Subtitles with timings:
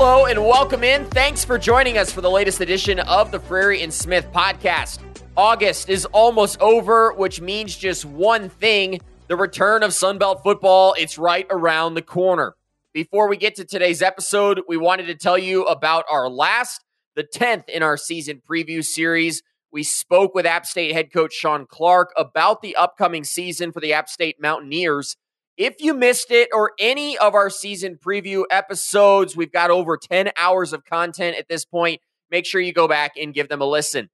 [0.00, 1.06] Hello and welcome in.
[1.06, 5.00] Thanks for joining us for the latest edition of the Frary and Smith podcast.
[5.36, 10.94] August is almost over, which means just one thing the return of Sunbelt football.
[10.96, 12.54] It's right around the corner.
[12.92, 16.84] Before we get to today's episode, we wanted to tell you about our last,
[17.16, 19.42] the 10th in our season preview series.
[19.72, 23.94] We spoke with App State head coach Shawn Clark about the upcoming season for the
[23.94, 25.16] App State Mountaineers.
[25.58, 30.30] If you missed it or any of our season preview episodes, we've got over 10
[30.38, 32.00] hours of content at this point.
[32.30, 34.08] Make sure you go back and give them a listen.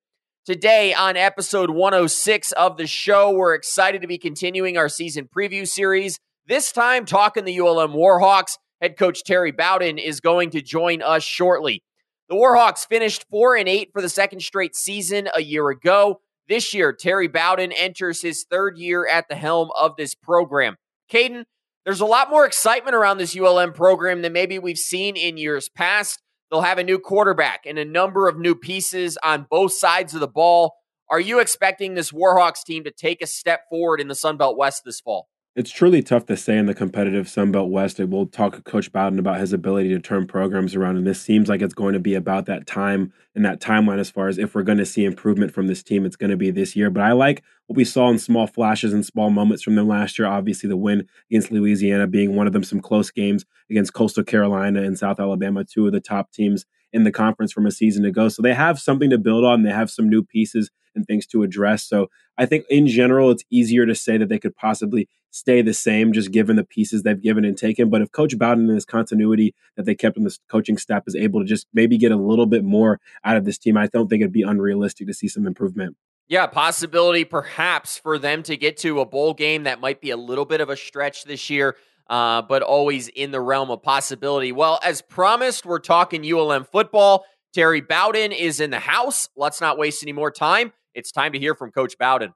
[0.46, 5.68] Today, on episode 106 of the show, we're excited to be continuing our season preview
[5.68, 6.18] series.
[6.46, 8.56] This time, talking the ULM Warhawks.
[8.80, 11.82] Head coach Terry Bowden is going to join us shortly.
[12.30, 16.20] The Warhawks finished 4 and 8 for the second straight season a year ago.
[16.48, 20.76] This year, Terry Bowden enters his third year at the helm of this program.
[21.10, 21.44] Kaiden,
[21.84, 25.68] there's a lot more excitement around this ULM program than maybe we've seen in years
[25.68, 26.20] past.
[26.50, 30.20] They'll have a new quarterback and a number of new pieces on both sides of
[30.20, 30.74] the ball.
[31.10, 34.56] Are you expecting this Warhawks team to take a step forward in the Sun Belt
[34.56, 35.28] West this fall?
[35.56, 38.00] It's truly tough to say in the competitive Sunbelt West.
[38.00, 41.48] We'll talk to Coach Bowden about his ability to turn programs around, and this seems
[41.48, 44.54] like it's going to be about that time and that timeline as far as if
[44.54, 46.90] we're going to see improvement from this team, it's going to be this year.
[46.90, 50.18] But I like what we saw in small flashes and small moments from them last
[50.18, 50.26] year.
[50.26, 54.82] Obviously, the win against Louisiana being one of them, some close games against Coastal Carolina
[54.82, 58.28] and South Alabama, two of the top teams in the conference from a season ago.
[58.28, 59.64] So they have something to build on.
[59.64, 61.82] They have some new pieces and things to address.
[61.82, 65.74] So I think in general, it's easier to say that they could possibly stay the
[65.74, 67.90] same just given the pieces they've given and taken.
[67.90, 71.16] But if Coach Bowden and his continuity that they kept in the coaching staff is
[71.16, 74.08] able to just maybe get a little bit more out of this team, I don't
[74.08, 75.96] think it'd be unrealistic to see some improvement.
[76.28, 80.16] Yeah, possibility perhaps for them to get to a bowl game that might be a
[80.16, 81.76] little bit of a stretch this year.
[82.08, 84.52] Uh, but always in the realm of possibility.
[84.52, 87.24] Well, as promised, we're talking ULM football.
[87.54, 89.28] Terry Bowden is in the house.
[89.36, 90.72] Let's not waste any more time.
[90.94, 92.34] It's time to hear from Coach Bowden.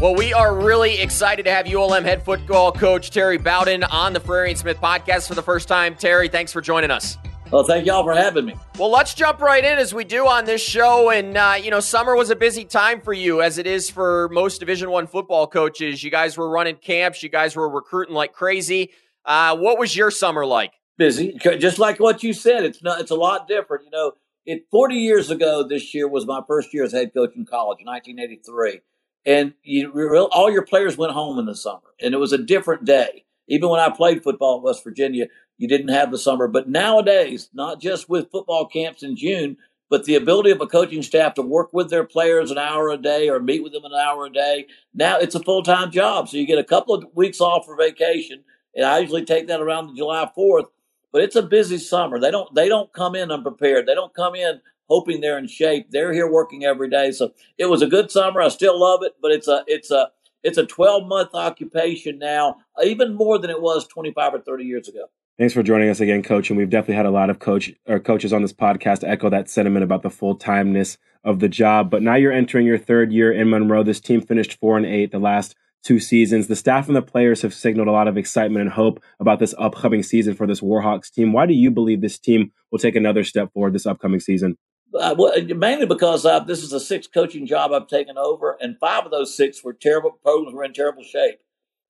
[0.00, 4.20] Well, we are really excited to have ULM head football coach Terry Bowden on the
[4.20, 5.94] Frary and Smith podcast for the first time.
[5.94, 7.18] Terry, thanks for joining us.
[7.50, 8.54] Well, thank y'all for having me.
[8.78, 11.10] Well, let's jump right in as we do on this show.
[11.10, 14.28] And uh, you know, summer was a busy time for you, as it is for
[14.28, 16.04] most Division One football coaches.
[16.04, 17.24] You guys were running camps.
[17.24, 18.92] You guys were recruiting like crazy.
[19.24, 20.74] Uh, what was your summer like?
[20.96, 22.64] Busy, just like what you said.
[22.64, 23.00] It's not.
[23.00, 23.84] It's a lot different.
[23.84, 24.12] You know,
[24.46, 25.66] it 40 years ago.
[25.66, 28.80] This year was my first year as head coach in college, 1983,
[29.26, 29.90] and you
[30.30, 33.24] all your players went home in the summer, and it was a different day.
[33.48, 35.26] Even when I played football at West Virginia,
[35.60, 36.48] you didn't have the summer.
[36.48, 39.58] But nowadays, not just with football camps in June,
[39.90, 42.96] but the ability of a coaching staff to work with their players an hour a
[42.96, 44.66] day or meet with them an hour a day.
[44.94, 46.28] Now it's a full time job.
[46.28, 48.42] So you get a couple of weeks off for vacation.
[48.74, 50.68] And I usually take that around the July 4th,
[51.12, 52.18] but it's a busy summer.
[52.18, 53.84] They don't, they don't come in unprepared.
[53.84, 55.90] They don't come in hoping they're in shape.
[55.90, 57.10] They're here working every day.
[57.12, 58.40] So it was a good summer.
[58.40, 60.08] I still love it, but it's a, it's a,
[60.42, 64.88] it's a 12 month occupation now, even more than it was 25 or 30 years
[64.88, 65.10] ago.
[65.40, 66.50] Thanks for joining us again, Coach.
[66.50, 69.48] And we've definitely had a lot of coach or coaches on this podcast echo that
[69.48, 71.90] sentiment about the full timeness of the job.
[71.90, 73.82] But now you're entering your third year in Monroe.
[73.82, 76.48] This team finished four and eight the last two seasons.
[76.48, 79.54] The staff and the players have signaled a lot of excitement and hope about this
[79.56, 81.32] upcoming season for this Warhawks team.
[81.32, 84.58] Why do you believe this team will take another step forward this upcoming season?
[84.94, 88.76] Uh, well, mainly because uh, this is the sixth coaching job I've taken over, and
[88.78, 91.38] five of those six were terrible programs were in terrible shape,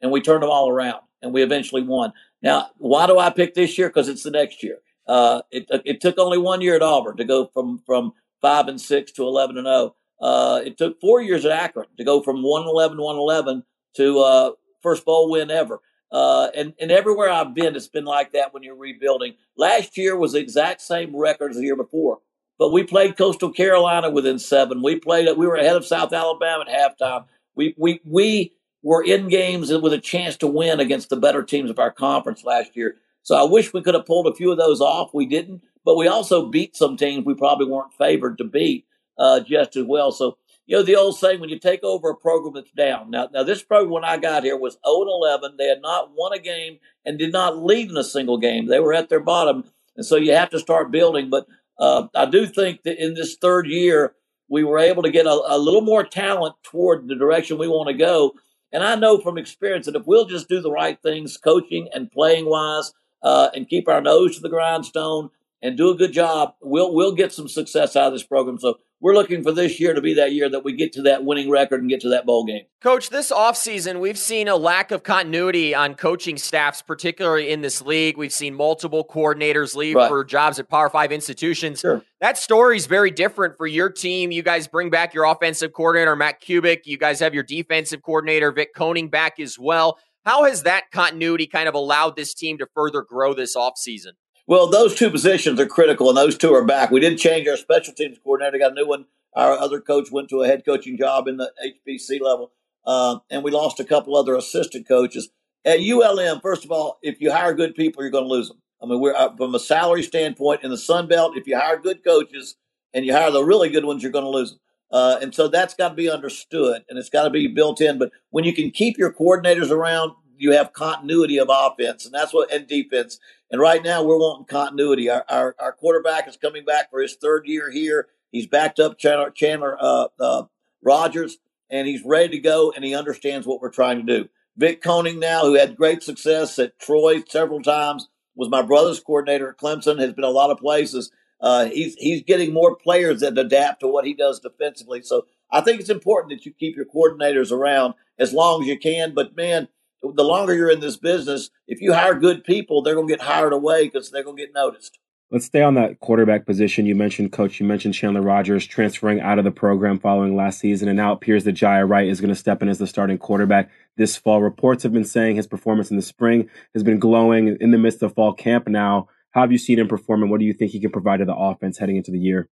[0.00, 2.12] and we turned them all around, and we eventually won.
[2.42, 3.88] Now, why do I pick this year?
[3.88, 4.78] Because it's the next year.
[5.06, 8.80] Uh, it, it took only one year at Auburn to go from from five and
[8.80, 9.94] six to eleven and zero.
[10.20, 10.56] Oh.
[10.56, 13.64] Uh, it took four years at Akron to go from 111 111
[13.96, 14.50] to uh,
[14.82, 15.80] first bowl win ever.
[16.12, 19.34] Uh, and, and everywhere I've been, it's been like that when you're rebuilding.
[19.56, 22.18] Last year was the exact same record as the year before,
[22.58, 24.82] but we played Coastal Carolina within seven.
[24.82, 27.26] We played we were ahead of South Alabama at halftime.
[27.54, 31.70] We we we were in games with a chance to win against the better teams
[31.70, 32.96] of our conference last year.
[33.22, 35.12] So I wish we could have pulled a few of those off.
[35.12, 38.86] We didn't, but we also beat some teams we probably weren't favored to beat
[39.18, 40.10] uh, just as well.
[40.10, 43.10] So you know the old saying when you take over a program that's down.
[43.10, 45.56] Now, now this program when I got here was 0 and 11.
[45.58, 48.66] They had not won a game and did not lead in a single game.
[48.66, 49.64] They were at their bottom,
[49.96, 51.28] and so you have to start building.
[51.28, 51.46] But
[51.78, 54.14] uh, I do think that in this third year
[54.48, 57.88] we were able to get a, a little more talent toward the direction we want
[57.88, 58.34] to go.
[58.72, 62.10] And I know from experience that if we'll just do the right things, coaching and
[62.10, 65.30] playing wise, uh, and keep our nose to the grindstone
[65.62, 68.58] and do a good job, we'll we'll get some success out of this program.
[68.58, 71.24] So we're looking for this year to be that year that we get to that
[71.24, 72.64] winning record and get to that bowl game.
[72.82, 77.80] Coach, this offseason, we've seen a lack of continuity on coaching staffs, particularly in this
[77.80, 78.16] league.
[78.16, 80.08] We've seen multiple coordinators leave right.
[80.08, 81.80] for jobs at Power Five institutions.
[81.80, 82.02] Sure.
[82.20, 84.30] That story is very different for your team.
[84.30, 86.80] You guys bring back your offensive coordinator, Matt Kubik.
[86.84, 89.98] You guys have your defensive coordinator, Vic Koenning, back as well.
[90.26, 94.12] How has that continuity kind of allowed this team to further grow this offseason?
[94.50, 96.90] Well, those two positions are critical, and those two are back.
[96.90, 99.04] We did change our special teams coordinator, got a new one.
[99.32, 102.50] Our other coach went to a head coaching job in the HBC level,
[102.84, 105.28] uh, and we lost a couple other assistant coaches.
[105.64, 108.60] At ULM, first of all, if you hire good people, you're going to lose them.
[108.82, 111.36] I mean, we're uh, from a salary standpoint in the Sun Belt.
[111.36, 112.56] If you hire good coaches
[112.92, 114.60] and you hire the really good ones, you're going to lose them.
[114.90, 118.00] Uh, and so that's got to be understood and it's got to be built in.
[118.00, 120.10] But when you can keep your coordinators around,
[120.40, 123.18] you have continuity of offense, and that's what and defense.
[123.50, 125.10] And right now, we're wanting continuity.
[125.10, 128.08] Our, our, our quarterback is coming back for his third year here.
[128.32, 130.44] He's backed up Chandler, Chandler uh, uh,
[130.82, 131.38] Rogers,
[131.68, 134.28] and he's ready to go, and he understands what we're trying to do.
[134.56, 139.50] Vic Koenning now, who had great success at Troy several times, was my brother's coordinator
[139.50, 141.10] at Clemson, has been a lot of places.
[141.40, 145.02] Uh, he's he's getting more players that adapt to what he does defensively.
[145.02, 148.78] So I think it's important that you keep your coordinators around as long as you
[148.78, 149.14] can.
[149.14, 149.68] But man,
[150.02, 153.22] the longer you're in this business, if you hire good people, they're going to get
[153.22, 154.98] hired away because they're going to get noticed.
[155.32, 156.86] Let's stay on that quarterback position.
[156.86, 160.88] You mentioned, Coach, you mentioned Chandler Rogers transferring out of the program following last season,
[160.88, 163.16] and now it appears that Jiya Wright is going to step in as the starting
[163.16, 164.42] quarterback this fall.
[164.42, 168.02] Reports have been saying his performance in the spring has been glowing in the midst
[168.02, 169.06] of fall camp now.
[169.30, 171.24] How have you seen him perform, and what do you think he can provide to
[171.24, 172.48] the offense heading into the year?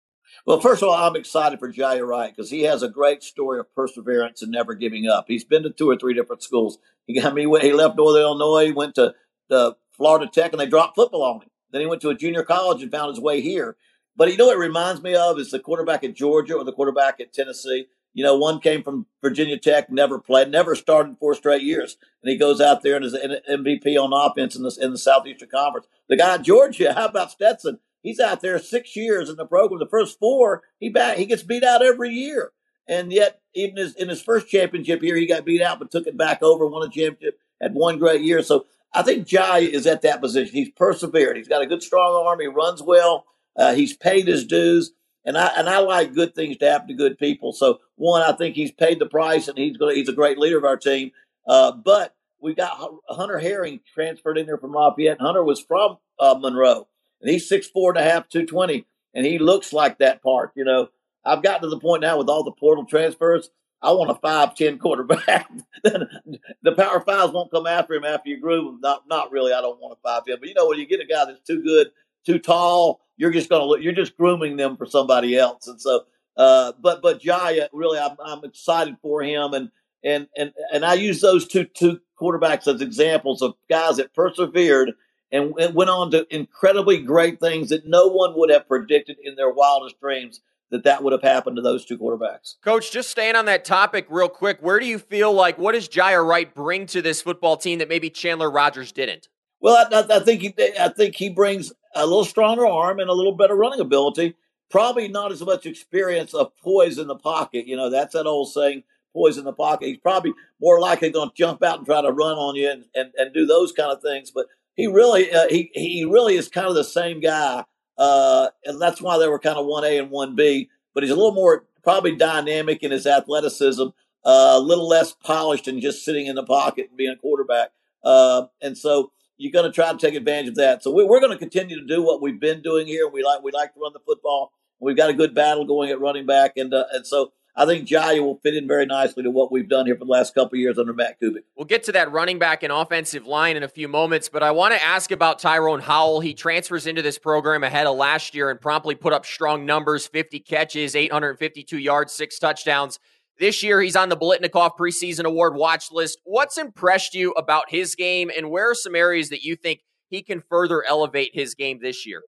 [0.49, 3.61] Well, first of all, I'm excited for Jiya Wright because he has a great story
[3.61, 5.27] of perseverance and never giving up.
[5.29, 6.79] He's been to two or three different schools.
[7.07, 7.43] He got me.
[7.43, 9.15] He left Northern Illinois, went to
[9.51, 11.51] the Florida Tech, and they dropped football on him.
[11.71, 13.77] Then he went to a junior college and found his way here.
[14.17, 16.73] But you know what it reminds me of is the quarterback at Georgia or the
[16.73, 17.89] quarterback at Tennessee.
[18.15, 22.33] You know, one came from Virginia Tech, never played, never started four straight years, and
[22.33, 25.51] he goes out there and is an MVP on offense in the in the Southeastern
[25.51, 25.89] Conference.
[26.09, 27.81] The guy at Georgia, how about Stetson?
[28.03, 29.81] He's out there six years in the program.
[29.81, 32.53] The first four, he back he gets beat out every year,
[32.87, 36.07] and yet even his, in his first championship year, he got beat out, but took
[36.07, 38.43] it back over, won a championship, had one great year.
[38.43, 40.55] So I think Jai is at that position.
[40.55, 41.37] He's persevered.
[41.37, 42.41] He's got a good strong arm.
[42.41, 43.27] He runs well.
[43.57, 44.93] Uh, he's paid his dues,
[45.25, 47.53] and I and I like good things to happen to good people.
[47.53, 50.59] So one, I think he's paid the price, and he's gonna he's a great leader
[50.59, 51.11] of our team.
[51.47, 52.79] Uh, but we got
[53.09, 55.21] Hunter Herring transferred in there from Lafayette.
[55.21, 56.87] Hunter was from uh, Monroe
[57.21, 60.53] and he's six four and a half, two twenty, and he looks like that part.
[60.55, 60.89] You know,
[61.25, 63.51] I've gotten to the point now with all the portal transfers.
[63.81, 65.51] I want a five ten quarterback.
[65.83, 68.81] the power fives won't come after him after you groove him.
[68.81, 69.53] Not not really.
[69.53, 71.47] I don't want a five ten, but you know when you get a guy that's
[71.47, 71.89] too good,
[72.27, 73.83] too tall, you're just gonna look.
[73.83, 75.69] You're just grooming them for somebody else.
[75.69, 76.03] And so,
[76.37, 79.71] uh, but but Jiya, really, I'm, I'm excited for him, and
[80.03, 84.93] and and and I use those two two quarterbacks as examples of guys that persevered
[85.31, 89.35] and it went on to incredibly great things that no one would have predicted in
[89.37, 90.41] their wildest dreams
[90.71, 92.55] that that would have happened to those two quarterbacks.
[92.63, 95.89] Coach, just staying on that topic real quick, where do you feel like what does
[95.89, 99.29] Jiya Wright bring to this football team that maybe Chandler Rogers didn't?
[99.61, 103.15] Well, I, I think he, I think he brings a little stronger arm and a
[103.15, 104.37] little better running ability.
[104.71, 107.67] Probably not as much experience of poise in the pocket.
[107.67, 109.87] You know, that's that old saying, poise in the pocket.
[109.87, 112.85] He's probably more likely going to jump out and try to run on you and,
[112.95, 114.31] and, and do those kind of things.
[114.31, 114.47] But
[114.79, 117.65] he really uh, he he really is kind of the same guy,
[117.99, 120.71] uh, and that's why they were kind of one A and one B.
[120.95, 123.89] But he's a little more probably dynamic in his athleticism,
[124.25, 127.71] uh, a little less polished than just sitting in the pocket and being a quarterback.
[128.05, 130.85] Uh, and so you're going to try to take advantage of that.
[130.85, 133.09] So we, are going to continue to do what we've been doing here.
[133.09, 134.53] We like we like to run the football.
[134.79, 137.89] We've got a good battle going at running back, and uh, and so I think
[137.89, 140.55] Jiya will fit in very nicely to what we've done here for the last couple
[140.55, 141.43] of years under Matt Kubik.
[141.57, 144.53] We'll get to that running back and offensive line in a few moments, but I
[144.53, 146.21] want to ask about Tyrone Howell.
[146.21, 150.07] He transfers into this program ahead of last year and promptly put up strong numbers
[150.07, 153.01] 50 catches, 852 yards, six touchdowns.
[153.41, 156.21] This year, he's on the Biletnikoff preseason award watch list.
[156.23, 160.23] What's impressed you about his game, and where are some areas that you think he
[160.23, 162.23] can further elevate his game this year?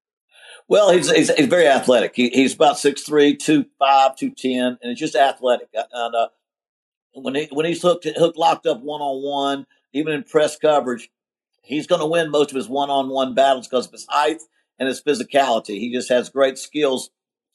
[0.68, 2.12] Well, he's, he's, he's very athletic.
[2.14, 5.68] He, he's about 6'3", 2'5", 210, and it's just athletic.
[5.76, 6.28] Uh, and uh,
[7.14, 11.10] when he when he's hooked hooked locked up one on one, even in press coverage,
[11.62, 14.40] he's going to win most of his one on one battles because of his height
[14.78, 15.78] and his physicality.
[15.78, 17.10] He just has great skills,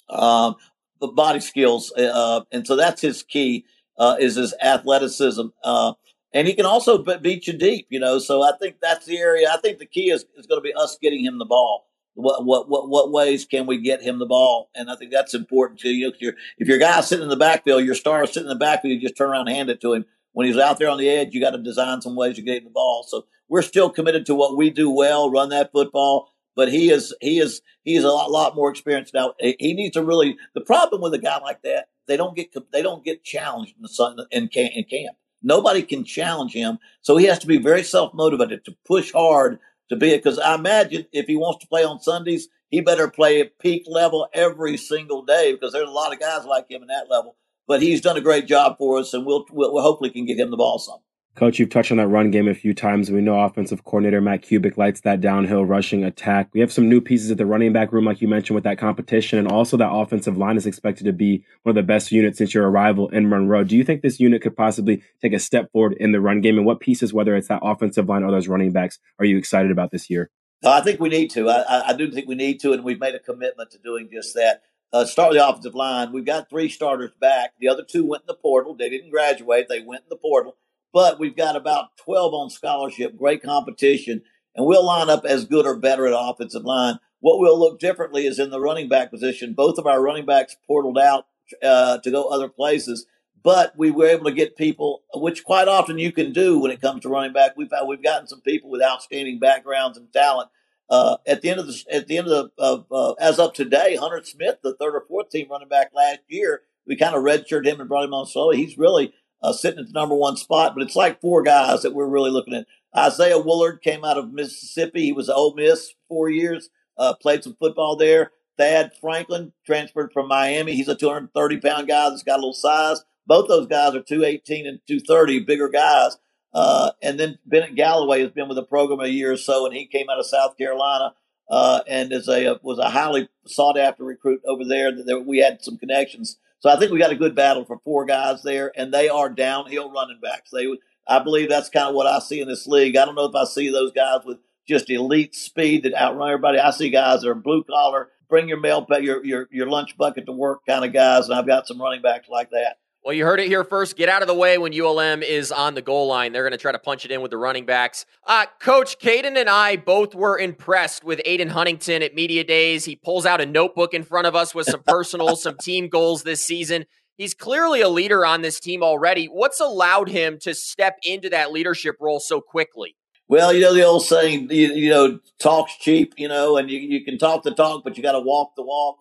[0.09, 0.55] um,
[0.99, 3.65] the body skills, uh, and so that's his key
[3.97, 5.47] uh, is his athleticism.
[5.63, 5.93] Uh,
[6.33, 8.19] and he can also beat you deep, you know.
[8.19, 9.47] So I think that's the area.
[9.49, 12.45] I think the key is, is going to be us getting him the ball What
[12.45, 14.69] what what what ways can we get him the ball?
[14.73, 15.89] And I think that's important too.
[15.89, 18.57] You if your if your guy sitting in the backfield, your star is sitting in
[18.57, 20.05] the backfield, you just turn around and hand it to him.
[20.31, 22.57] When he's out there on the edge, you got to design some ways to get
[22.57, 23.05] him the ball.
[23.07, 26.29] So we're still committed to what we do well, run that football.
[26.55, 29.33] But he is he is he is a lot, lot more experienced now.
[29.39, 30.37] He needs to really.
[30.53, 33.81] The problem with a guy like that, they don't get they don't get challenged in
[33.81, 34.17] the sun.
[34.31, 35.17] In camp.
[35.43, 39.59] Nobody can challenge him, so he has to be very self motivated to push hard
[39.89, 40.23] to be it.
[40.23, 43.83] Because I imagine if he wants to play on Sundays, he better play at peak
[43.87, 47.35] level every single day because there's a lot of guys like him in that level.
[47.67, 50.51] But he's done a great job for us, and we'll, we'll, hopefully can get him
[50.51, 50.99] the ball some.
[51.35, 53.11] Coach, you've touched on that run game a few times.
[53.11, 56.47] We know offensive coordinator Matt Kubik lights that downhill rushing attack.
[56.53, 58.77] We have some new pieces at the running back room, like you mentioned, with that
[58.77, 62.37] competition, and also that offensive line is expected to be one of the best units
[62.37, 63.65] since your arrival in Monroe.
[63.65, 66.55] Do you think this unit could possibly take a step forward in the run game?
[66.55, 69.71] And what pieces, whether it's that offensive line or those running backs, are you excited
[69.71, 70.29] about this year?
[70.65, 71.49] I think we need to.
[71.49, 74.35] I, I do think we need to, and we've made a commitment to doing just
[74.35, 74.61] that.
[74.93, 76.13] Uh, start with the offensive line.
[76.13, 77.55] We've got three starters back.
[77.59, 78.73] The other two went in the portal.
[78.73, 79.67] They didn't graduate.
[79.67, 80.55] They went in the portal
[80.95, 84.21] but we've got about 12 on scholarship, great competition,
[84.55, 86.99] and we'll line up as good or better at offensive line.
[87.19, 89.51] What we'll look differently is in the running back position.
[89.51, 91.25] Both of our running backs portaled out
[91.61, 93.07] uh, to go other places,
[93.43, 96.79] but we were able to get people, which quite often you can do when it
[96.79, 97.57] comes to running back.
[97.57, 100.49] We've we've gotten some people with outstanding backgrounds and talent.
[100.89, 103.51] Uh, at the end of the at the end of the of, uh, as of
[103.51, 107.23] today, Hunter Smith, the third or fourth team running back last year, we kind of
[107.23, 108.55] redshirted him and brought him on slowly.
[108.55, 109.13] He's really
[109.45, 112.31] uh, sitting at the number one spot, but it's like four guys that we're really
[112.31, 112.65] looking at.
[112.97, 115.03] Isaiah Woullard came out of Mississippi.
[115.03, 118.31] He was at Ole Miss four years, uh, played some football there.
[118.57, 120.75] Thad Franklin transferred from Miami.
[120.75, 123.03] He's a 230 pound guy that's got a little size.
[123.27, 126.17] Both those guys are 218 and 230, bigger guys.
[126.53, 129.75] Uh, and then Bennett Galloway has been with the program a year or so, and
[129.75, 131.13] he came out of South Carolina
[131.49, 134.91] uh, and is a was a highly sought after recruit over there.
[134.91, 138.05] That we had some connections so I think we got a good battle for four
[138.05, 140.49] guys there, and they are downhill running backs.
[140.49, 140.65] They,
[141.07, 142.97] I believe that's kind of what I see in this league.
[142.97, 146.57] I don't know if I see those guys with just elite speed that outrun everybody.
[146.57, 150.25] I see guys that are blue collar, bring your mail, your your your lunch bucket
[150.25, 152.77] to work kind of guys, and I've got some running backs like that.
[153.05, 153.97] Well, you heard it here first.
[153.97, 156.31] Get out of the way when ULM is on the goal line.
[156.33, 158.03] They're going to try to punch it in with the running backs.
[158.25, 162.83] Uh, Coach Kaiden and I both were impressed with Aiden Huntington at Media Days.
[162.83, 166.23] He pulls out a notebook in front of us with some personal, some team goals
[166.23, 166.87] this season.
[167.15, 169.27] He's clearly a leader on this team already.
[169.27, 172.95] What's allowed him to step into that leadership role so quickly?
[173.27, 176.79] Well, you know the old saying, you, you know, talk's cheap, you know, and you,
[176.79, 178.97] you can talk the talk, but you got to walk the walk.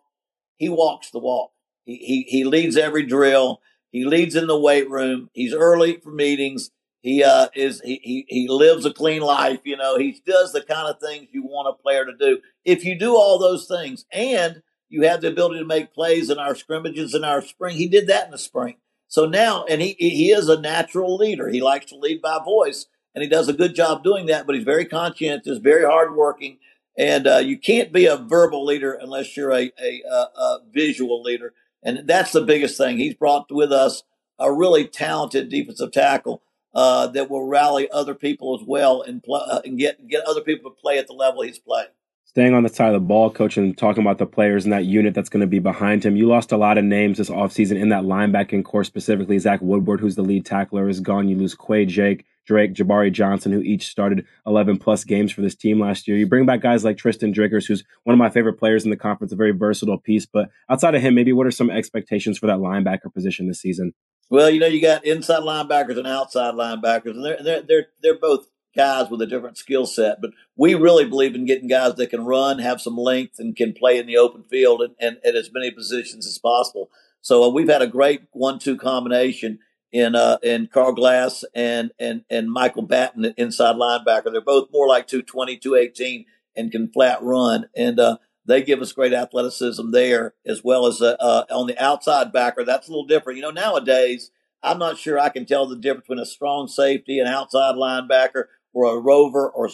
[0.58, 1.52] He walks the walk.
[1.87, 3.61] He, he, he leads every drill
[3.94, 5.30] he leads in the weight room.
[5.34, 6.70] He's early for meetings.
[7.00, 9.60] He uh, is he, he he lives a clean life.
[9.62, 12.40] You know, he does the kind of things you want a player to do.
[12.64, 16.40] If you do all those things, and you have the ability to make plays in
[16.40, 18.78] our scrimmages in our spring, he did that in the spring.
[19.06, 21.48] So now, and he he is a natural leader.
[21.48, 24.44] He likes to lead by voice, and he does a good job doing that.
[24.44, 26.58] But he's very conscientious, very hardworking,
[26.98, 31.22] and uh, you can't be a verbal leader unless you're a, a, a, a visual
[31.22, 31.54] leader.
[31.84, 32.98] And that's the biggest thing.
[32.98, 34.02] He's brought with us
[34.38, 36.42] a really talented defensive tackle
[36.74, 40.40] uh, that will rally other people as well and, pl- uh, and get get other
[40.40, 41.88] people to play at the level he's playing.
[42.24, 44.84] Staying on the side of the ball, coach, and talking about the players in that
[44.84, 46.16] unit that's going to be behind him.
[46.16, 50.00] You lost a lot of names this offseason in that linebacking core, specifically Zach Woodward,
[50.00, 51.28] who's the lead tackler, is gone.
[51.28, 55.54] You lose Quay Jake, Drake, Jabari Johnson, who each started 11 plus games for this
[55.54, 56.16] team last year.
[56.16, 58.96] You bring back guys like Tristan Driggers, who's one of my favorite players in the
[58.96, 60.26] conference, a very versatile piece.
[60.26, 63.94] But outside of him, maybe what are some expectations for that linebacker position this season?
[64.30, 68.18] Well, you know, you got inside linebackers and outside linebackers, and they're they're they're, they're
[68.18, 70.20] both guys with a different skill set.
[70.20, 73.72] But we really believe in getting guys that can run, have some length, and can
[73.72, 76.90] play in the open field and, and at as many positions as possible.
[77.20, 79.60] So uh, we've had a great one-two combination
[79.94, 84.32] in uh, in Carl Glass and and and Michael Batten, inside linebacker.
[84.32, 87.66] They're both more like 220, 218 and can flat run.
[87.76, 91.82] And uh, they give us great athleticism there as well as uh, uh, on the
[91.82, 92.64] outside backer.
[92.64, 93.36] That's a little different.
[93.36, 94.32] You know, nowadays,
[94.64, 98.46] I'm not sure I can tell the difference between a strong safety, an outside linebacker,
[98.72, 99.70] or a rover or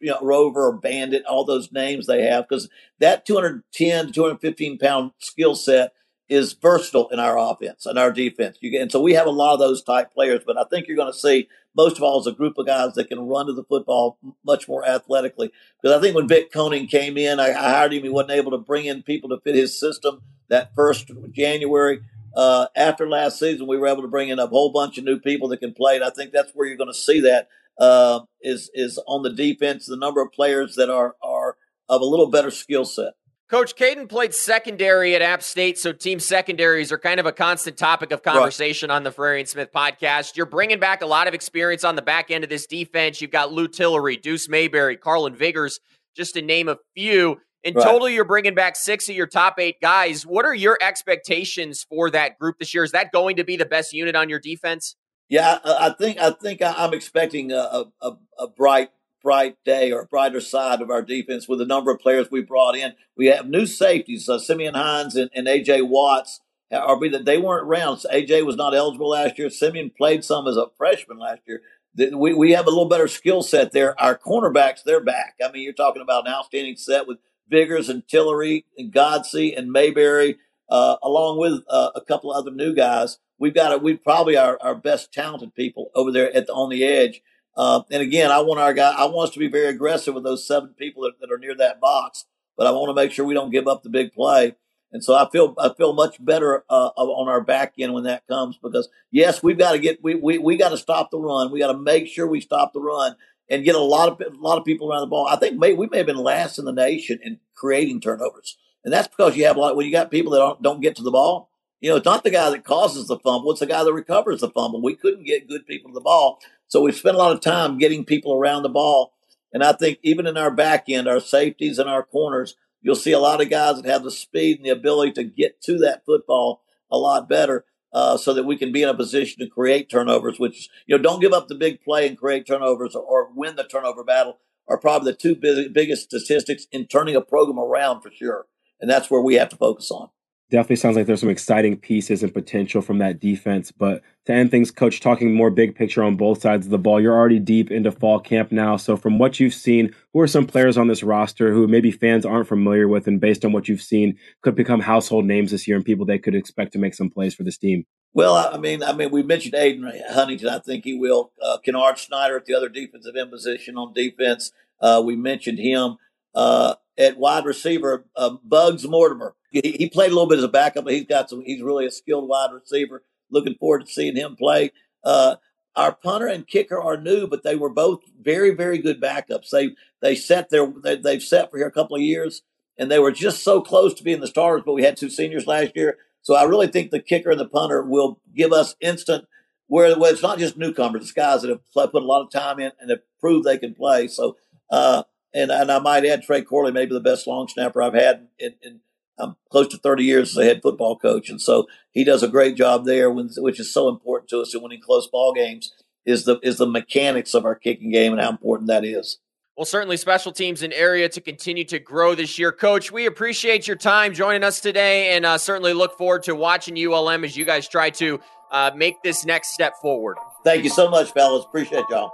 [0.00, 2.68] you know, rover or bandit, all those names they have, because
[3.00, 5.94] that 210 to 215 pound skill set
[6.28, 8.58] is versatile in our offense and our defense.
[8.60, 10.96] You, and so we have a lot of those type players, but I think you're
[10.96, 13.52] going to see most of all is a group of guys that can run to
[13.52, 15.52] the football much more athletically.
[15.80, 18.02] Because I think when Vic Koenning came in, I, I, hired him.
[18.02, 22.00] He wasn't able to bring in people to fit his system that first January.
[22.36, 25.18] Uh, after last season, we were able to bring in a whole bunch of new
[25.18, 28.20] people that can play, and I think that's where you're going to see that uh,
[28.42, 29.86] is is on the defense.
[29.86, 31.56] The number of players that are are
[31.88, 33.14] of a little better skill set.
[33.48, 37.78] Coach Kaiden played secondary at App State, so team secondaries are kind of a constant
[37.78, 38.96] topic of conversation right.
[38.96, 40.36] on the Frary and Smith podcast.
[40.36, 43.22] You're bringing back a lot of experience on the back end of this defense.
[43.22, 45.80] You've got Lou Tillery, Deuce Mayberry, Carlin Vigors,
[46.14, 47.38] just to name a few.
[47.64, 47.82] In right.
[47.82, 50.26] total, you're bringing back six of your top eight guys.
[50.26, 52.84] What are your expectations for that group this year?
[52.84, 54.94] Is that going to be the best unit on your defense?
[55.30, 58.90] Yeah, I think I think I'm expecting a, a, a bright
[59.22, 62.76] bright day or brighter side of our defense with the number of players we brought
[62.76, 62.94] in.
[63.16, 66.40] We have new safeties, uh, Simeon Hines and, and AJ Watts.
[66.70, 67.98] Are we that they weren't around?
[68.12, 69.48] AJ was not eligible last year.
[69.48, 71.62] Simeon played some as a freshman last year.
[71.96, 73.98] We, we have a little better skill set there.
[74.00, 75.36] Our cornerbacks, they're back.
[75.42, 79.72] I mean, you're talking about an outstanding set with Vigors and Tillery and Godsey and
[79.72, 80.36] Mayberry,
[80.68, 83.18] uh, along with uh, a couple of other new guys.
[83.38, 86.68] We've got a, we probably our, our best talented people over there at the, on
[86.68, 87.22] the edge.
[87.58, 90.22] Uh, and again, I want our guy, I want us to be very aggressive with
[90.22, 92.24] those seven people that, that are near that box,
[92.56, 94.54] but I want to make sure we don't give up the big play.
[94.92, 98.26] And so I feel I feel much better uh, on our back end when that
[98.26, 101.52] comes because yes, we've got to get we we, we got to stop the run.
[101.52, 103.16] We got to make sure we stop the run
[103.50, 105.26] and get a lot of a lot of people around the ball.
[105.28, 108.94] I think may, we may have been last in the nation in creating turnovers, and
[108.94, 111.02] that's because you have a lot when you got people that don't, don't get to
[111.02, 111.50] the ball.
[111.80, 114.40] You know, it's not the guy that causes the fumble; it's the guy that recovers
[114.40, 114.82] the fumble.
[114.82, 117.78] We couldn't get good people to the ball, so we spent a lot of time
[117.78, 119.12] getting people around the ball.
[119.52, 123.12] And I think even in our back end, our safeties and our corners, you'll see
[123.12, 126.04] a lot of guys that have the speed and the ability to get to that
[126.04, 127.64] football a lot better.
[127.90, 131.02] Uh, so that we can be in a position to create turnovers, which you know
[131.02, 134.36] don't give up the big play and create turnovers or, or win the turnover battle
[134.68, 138.44] are probably the two big, biggest statistics in turning a program around for sure,
[138.78, 140.10] and that's where we have to focus on
[140.50, 143.70] definitely sounds like there's some exciting pieces and potential from that defense.
[143.70, 147.00] But to end things, coach, talking more big picture on both sides of the ball,
[147.00, 148.76] you're already deep into fall camp now.
[148.76, 152.24] So, from what you've seen, who are some players on this roster who maybe fans
[152.24, 155.76] aren't familiar with, and based on what you've seen, could become household names this year
[155.76, 157.84] and people they could expect to make some plays for this team?
[158.14, 160.48] Well, I mean, I mean, we mentioned Aiden Huntington.
[160.48, 161.32] I think he will.
[161.42, 164.50] Uh, Kennard Snyder at the other defensive end position on defense.
[164.80, 165.96] Uh, we mentioned him.
[166.34, 169.34] Uh, at wide receiver, uh, Bugs Mortimer.
[169.50, 171.42] He, he, played a little bit as a backup, but he's got some.
[171.42, 173.02] He's really a skilled wide receiver.
[173.30, 174.72] Looking forward to seeing him play.
[175.04, 175.36] Uh,
[175.76, 179.50] our punter and kicker are new, but they were both very, very good backups.
[179.50, 179.70] They
[180.02, 182.42] they set their they, they've set for here a couple of years,
[182.76, 184.64] and they were just so close to being the starters.
[184.66, 187.48] But we had two seniors last year, so I really think the kicker and the
[187.48, 189.26] punter will give us instant.
[189.68, 192.72] Where, it's not just newcomers, it's guys that have put a lot of time in
[192.80, 194.08] and have proved they can play.
[194.08, 194.36] So
[194.70, 195.02] uh,
[195.34, 198.54] and and I might add Trey Corley, maybe the best long snapper I've had in,
[198.62, 198.80] in
[199.18, 202.28] um, close to 30 years as a head football coach, and so he does a
[202.28, 205.72] great job there, when, which is so important to us in winning close ball games.
[206.06, 209.18] Is the is the mechanics of our kicking game and how important that is.
[209.58, 212.52] Well, certainly special teams an area to continue to grow this year.
[212.52, 216.78] Coach, we appreciate your time joining us today and uh, certainly look forward to watching
[216.78, 218.20] ULM as you guys try to
[218.52, 220.16] uh, make this next step forward.
[220.44, 221.44] Thank you so much, fellas.
[221.44, 222.12] Appreciate y'all.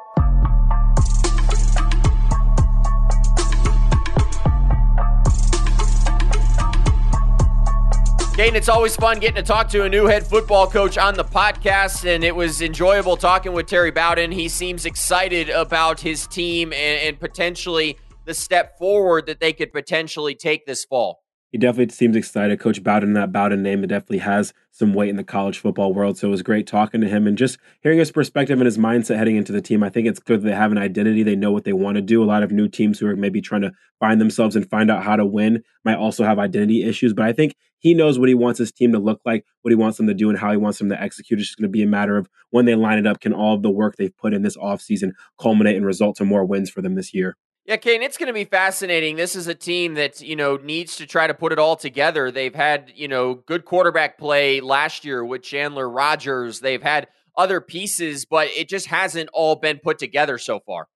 [8.35, 11.25] Kaiden, it's always fun getting to talk to a new head football coach on the
[11.25, 14.33] podcast, and it was enjoyable talking with Terry Bowden.
[14.33, 19.73] He seems excited about his team and, and potentially the step forward that they could
[19.73, 21.24] potentially take this fall
[21.55, 22.59] he definitely seems excited.
[22.59, 26.19] Coach Bowden, that Bowden name, it definitely has some weight in the college football world.
[26.19, 29.19] So it was great talking to him and just hearing his perspective and his mindset
[29.19, 29.85] heading into the team.
[29.85, 31.23] I think it's good that they have an identity.
[31.23, 32.25] They know what they want to do.
[32.25, 35.05] A lot of new teams who are maybe trying to find themselves and find out
[35.05, 37.13] how to win might also have identity issues.
[37.13, 39.77] But I think he knows what he wants his team to look like, what he
[39.77, 41.39] wants them to do, and how he wants them to execute.
[41.39, 43.55] It's just going to be a matter of when they line it up, can all
[43.55, 46.83] of the work they've put in this offseason culminate and result to more wins for
[46.83, 47.37] them this year?
[47.67, 49.17] Yeah, Kane, it's going to be fascinating.
[49.17, 52.31] This is a team that, you know, needs to try to put it all together.
[52.31, 56.61] They've had, you know, good quarterback play last year with Chandler Rogers.
[56.61, 60.89] They've had other pieces, but it just hasn't all been put together so far.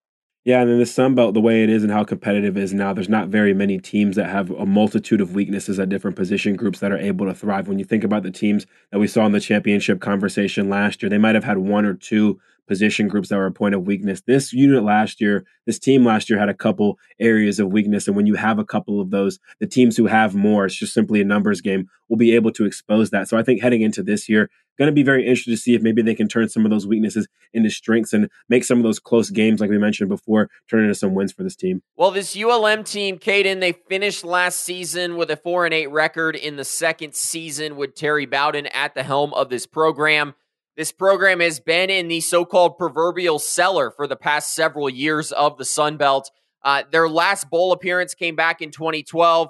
[0.44, 2.72] Yeah, and then the Sun Belt, the way it is and how competitive it is
[2.72, 6.54] now, there's not very many teams that have a multitude of weaknesses at different position
[6.54, 7.68] groups that are able to thrive.
[7.68, 11.10] When you think about the teams that we saw in the championship conversation last year,
[11.10, 14.20] they might have had one or two position groups that were a point of weakness.
[14.20, 18.06] This unit last year, this team last year had a couple areas of weakness.
[18.06, 20.94] And when you have a couple of those, the teams who have more, it's just
[20.94, 23.28] simply a numbers game, will be able to expose that.
[23.28, 25.82] So I think heading into this year, going to be very interested to see if
[25.82, 29.00] maybe they can turn some of those weaknesses into strengths and make some of those
[29.00, 31.82] close games, like we mentioned before, turn into some wins for this team.
[31.96, 36.36] Well, this ULM team, Kaiden, they finished last season with a four and eight record
[36.36, 40.34] in the second season with Terry Bowden at the helm of this program.
[40.78, 45.32] This program has been in the so called proverbial cellar for the past several years
[45.32, 46.30] of the Sun Belt.
[46.62, 49.48] Uh, their last bowl appearance came back in 2012.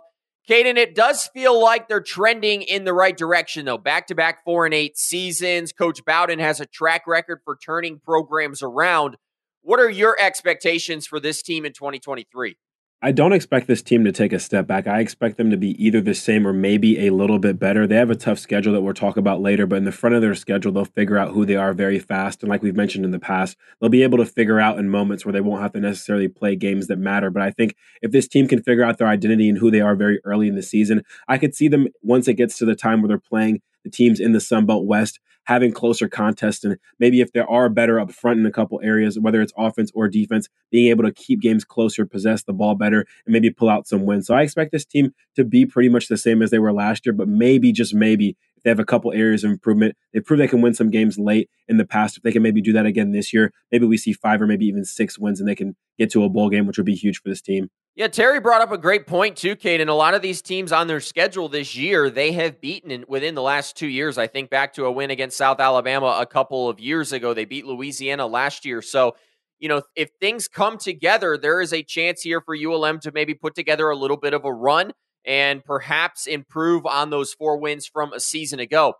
[0.48, 3.76] Kaiden, it does feel like they're trending in the right direction, though.
[3.76, 5.70] Back to back four and eight seasons.
[5.70, 9.18] Coach Bowden has a track record for turning programs around.
[9.60, 12.56] What are your expectations for this team in 2023?
[13.00, 14.88] I don't expect this team to take a step back.
[14.88, 17.86] I expect them to be either the same or maybe a little bit better.
[17.86, 20.20] They have a tough schedule that we'll talk about later, but in the front of
[20.20, 22.42] their schedule, they'll figure out who they are very fast.
[22.42, 25.24] And like we've mentioned in the past, they'll be able to figure out in moments
[25.24, 27.30] where they won't have to necessarily play games that matter.
[27.30, 29.94] But I think if this team can figure out their identity and who they are
[29.94, 33.00] very early in the season, I could see them once it gets to the time
[33.00, 37.22] where they're playing the teams in the Sun Belt West having closer contests and maybe
[37.22, 40.46] if there are better up front in a couple areas, whether it's offense or defense,
[40.70, 44.04] being able to keep games closer, possess the ball better, and maybe pull out some
[44.04, 44.26] wins.
[44.26, 47.06] So I expect this team to be pretty much the same as they were last
[47.06, 50.48] year, but maybe just maybe they have a couple areas of improvement, they prove they
[50.48, 52.16] can win some games late in the past.
[52.16, 54.66] If they can maybe do that again this year, maybe we see five or maybe
[54.66, 57.20] even six wins and they can get to a bowl game, which would be huge
[57.20, 57.70] for this team.
[57.98, 59.80] Yeah, Terry brought up a great point too, Kate.
[59.80, 63.04] And a lot of these teams on their schedule this year, they have beaten in,
[63.08, 64.18] within the last two years.
[64.18, 67.34] I think back to a win against South Alabama a couple of years ago.
[67.34, 68.82] They beat Louisiana last year.
[68.82, 69.16] So,
[69.58, 73.34] you know, if things come together, there is a chance here for ULM to maybe
[73.34, 74.92] put together a little bit of a run
[75.28, 78.94] and perhaps improve on those four wins from a season ago.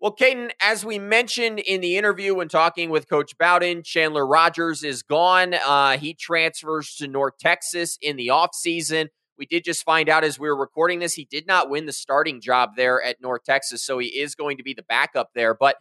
[0.00, 4.82] Well, Kaiden, as we mentioned in the interview when talking with Coach Bowden, Chandler Rogers
[4.82, 5.54] is gone.
[5.54, 9.08] Uh, he transfers to North Texas in the offseason.
[9.38, 11.92] We did just find out as we were recording this, he did not win the
[11.92, 15.54] starting job there at North Texas, so he is going to be the backup there.
[15.54, 15.76] But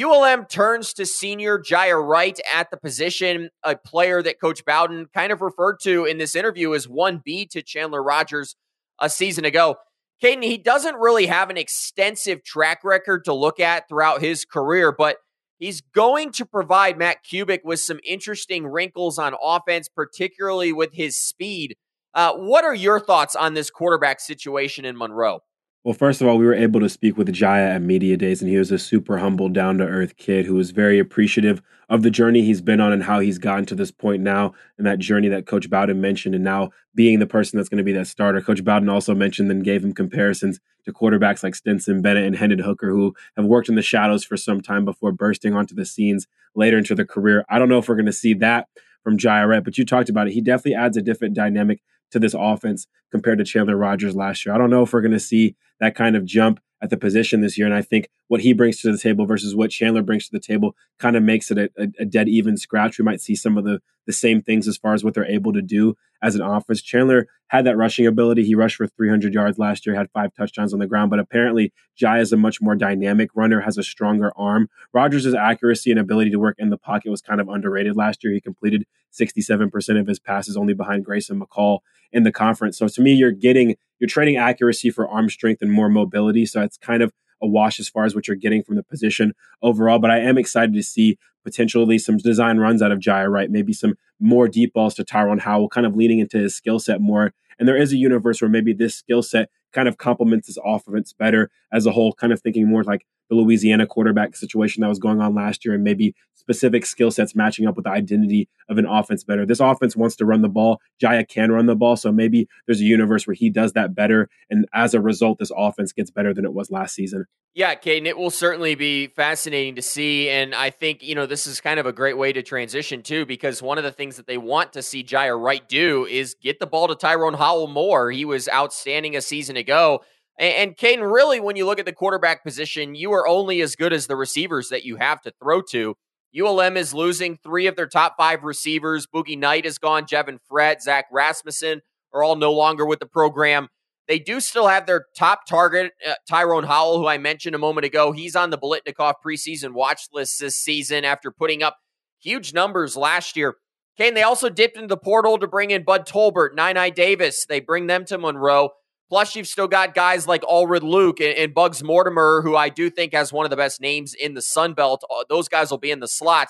[0.00, 5.32] ULM turns to senior Jiya Wright at the position, a player that Coach Bowden kind
[5.32, 8.56] of referred to in this interview as 1B to Chandler Rogers
[9.02, 9.76] a season ago.
[10.22, 14.94] Kaiden, he doesn't really have an extensive track record to look at throughout his career,
[14.96, 15.16] but
[15.58, 21.18] he's going to provide Matt Kubik with some interesting wrinkles on offense, particularly with his
[21.18, 21.76] speed.
[22.14, 25.40] Uh, what are your thoughts on this quarterback situation in Monroe?
[25.84, 28.48] Well, first of all, we were able to speak with Jiya at Media Days, and
[28.48, 32.10] he was a super humble, down to earth kid who was very appreciative of the
[32.10, 35.26] journey he's been on and how he's gotten to this point now, and that journey
[35.26, 38.40] that Coach Bowden mentioned, and now being the person that's going to be that starter.
[38.40, 42.60] Coach Bowden also mentioned and gave him comparisons to quarterbacks like Stetson Bennett and Hendon
[42.60, 46.28] Hooker, who have worked in the shadows for some time before bursting onto the scenes
[46.54, 47.44] later into their career.
[47.48, 48.68] I don't know if we're going to see that
[49.02, 50.32] from Jiya but you talked about it.
[50.32, 54.54] He definitely adds a different dynamic to this offense compared to Chandler Rogers last year.
[54.54, 57.40] I don't know if we're going to see that kind of jump at the position
[57.40, 57.66] this year.
[57.66, 60.40] And I think what he brings to the table versus what Chandler brings to the
[60.40, 62.98] table kind of makes it a, a, a, dead even scratch.
[62.98, 65.52] We might see some of the the same things as far as what they're able
[65.52, 66.82] to do as an offense.
[66.82, 68.44] Chandler had that rushing ability.
[68.44, 71.72] He rushed for 300 yards last year, had five touchdowns on the ground, but apparently
[71.96, 74.68] Jai is a much more dynamic runner, has a stronger arm.
[74.92, 78.32] Rogers' accuracy and ability to work in the pocket was kind of underrated last year.
[78.32, 81.80] He completed 67% of his passes only behind Grayson McCall
[82.12, 82.78] in the conference.
[82.78, 86.44] So to me, you're getting you're trading accuracy for arm strength and more mobility.
[86.44, 89.34] So it's kind of a wash as far as what you're getting from the position
[89.62, 89.98] overall.
[89.98, 93.72] But I am excited to see potentially some design runs out of Jiya Wright, maybe
[93.72, 97.32] some more deep balls to Tyrone Howell, kind of leaning into his skill set more.
[97.58, 101.12] And there is a universe where maybe this skill set kind of complements his offense
[101.12, 104.98] better as a whole, kind of thinking more like the Louisiana quarterback situation that was
[104.98, 108.76] going on last year and maybe specific skill sets matching up with the identity of
[108.76, 109.46] an offense better.
[109.46, 110.80] This offense wants to run the ball.
[111.02, 111.96] Jiya can run the ball.
[111.96, 114.28] So maybe there's a universe where he does that better.
[114.50, 117.24] And as a result, this offense gets better than it was last season.
[117.54, 120.28] Yeah, Kaiden, it will certainly be fascinating to see.
[120.28, 123.24] And I think, you know, this is kind of a great way to transition too,
[123.24, 126.60] because one of the things that they want to see Jiya Wright do is get
[126.60, 128.10] the ball to Tyrone Howell more.
[128.10, 130.02] He was outstanding a season ago.
[130.38, 133.92] And, Kaiden, really, when you look at the quarterback position, you are only as good
[133.92, 135.94] as the receivers that you have to throw to.
[136.34, 139.06] ULM is losing three of their top five receivers.
[139.06, 140.04] Boogie Knight is gone.
[140.06, 143.68] Jevin Frett, Zach Rasmussen are all no longer with the program.
[144.08, 147.84] They do still have their top target, uh, Tyrone Howell, who I mentioned a moment
[147.84, 148.12] ago.
[148.12, 151.76] He's on the Biletnikoff preseason watch list this season after putting up
[152.20, 153.56] huge numbers last year.
[153.96, 157.44] Kane, they also dipped into the portal to bring in Bud Tolbert, Nine Eye Davis.
[157.46, 158.70] They bring them to Monroe.
[159.12, 162.88] Plus, you've still got guys like Alfred Luke and, and, Bugs Mortimer, who I do
[162.88, 165.04] think has one of the best names in the Sun Belt.
[165.10, 166.48] Uh, those guys will be in the slot.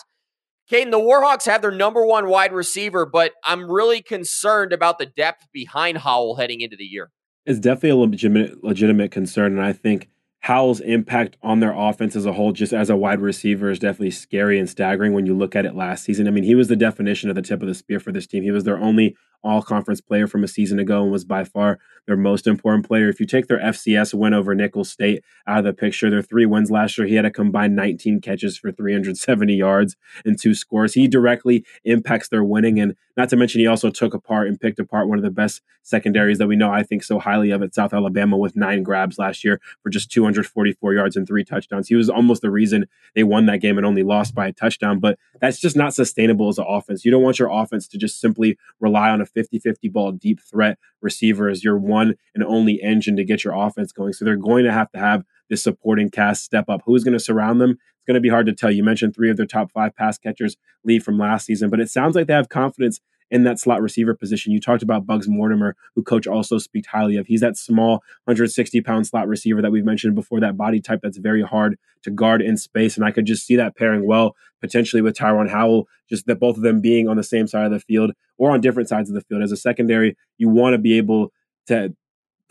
[0.70, 5.06] Kaiden, the Warhawks have their number one wide receiver, but I'm really concerned about the
[5.06, 7.10] depth behind Howell heading into the year.
[7.46, 10.08] It's definitely a legitimate, legitimate concern, and I think
[10.42, 14.10] Howell's impact on their offense as a whole, just as a wide receiver, is definitely
[14.10, 16.26] scary and staggering when you look at it last season.
[16.26, 18.42] I mean, he was the definition of the tip of the spear for this team.
[18.42, 21.78] He was their only all conference player from a season ago and was by far
[22.06, 23.08] their most important player.
[23.08, 26.46] If you take their FCS win over Nicholls State out of the picture, their three
[26.46, 30.94] wins last year, he had a combined 19 catches for 370 yards and two scores.
[30.94, 32.80] He directly impacts their winning.
[32.80, 35.60] And Not to mention, he also took apart and picked apart one of the best
[35.82, 39.18] secondaries that we know, I think, so highly of at South Alabama with nine grabs
[39.18, 41.88] last year for just 244 yards and three touchdowns.
[41.88, 44.98] He was almost the reason they won that game and only lost by a touchdown,
[44.98, 47.04] but that's just not sustainable as an offense.
[47.04, 50.40] You don't want your offense to just simply rely on a 50 50 ball deep
[50.40, 54.12] threat receiver as your one and only engine to get your offense going.
[54.12, 56.82] So they're going to have to have this supporting cast step up.
[56.86, 57.78] Who's going to surround them?
[58.02, 58.72] It's going to be hard to tell.
[58.72, 61.88] You mentioned three of their top five pass catchers leave from last season, but it
[61.88, 64.52] sounds like they have confidence in that slot receiver position.
[64.52, 67.28] You talked about Bugs Mortimer, who coach also speaks highly of.
[67.28, 71.16] He's that small 160 pound slot receiver that we've mentioned before, that body type that's
[71.16, 72.96] very hard to guard in space.
[72.96, 76.56] And I could just see that pairing well potentially with Tyrone Howell, just that both
[76.56, 79.14] of them being on the same side of the field or on different sides of
[79.14, 79.42] the field.
[79.42, 81.32] As a secondary, you want to be able
[81.68, 81.94] to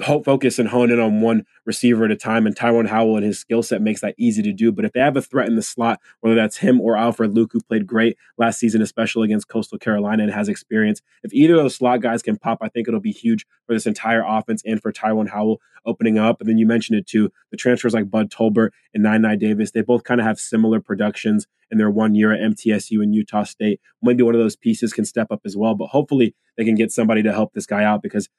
[0.01, 2.45] focus and hone in on one receiver at a time.
[2.45, 4.71] And Tyrone Howell and his skill set makes that easy to do.
[4.71, 7.51] But if they have a threat in the slot, whether that's him or Alfred Luke,
[7.53, 11.63] who played great last season, especially against Coastal Carolina and has experience, if either of
[11.63, 14.81] those slot guys can pop, I think it'll be huge for this entire offense and
[14.81, 16.39] for Tyrone Howell opening up.
[16.39, 19.71] And then you mentioned it too, the transfers like Bud Tolbert and Nine Nine Davis,
[19.71, 23.43] they both kind of have similar productions in their one year at MTSU and Utah
[23.43, 23.79] State.
[24.01, 26.91] Maybe one of those pieces can step up as well, but hopefully they can get
[26.91, 28.29] somebody to help this guy out because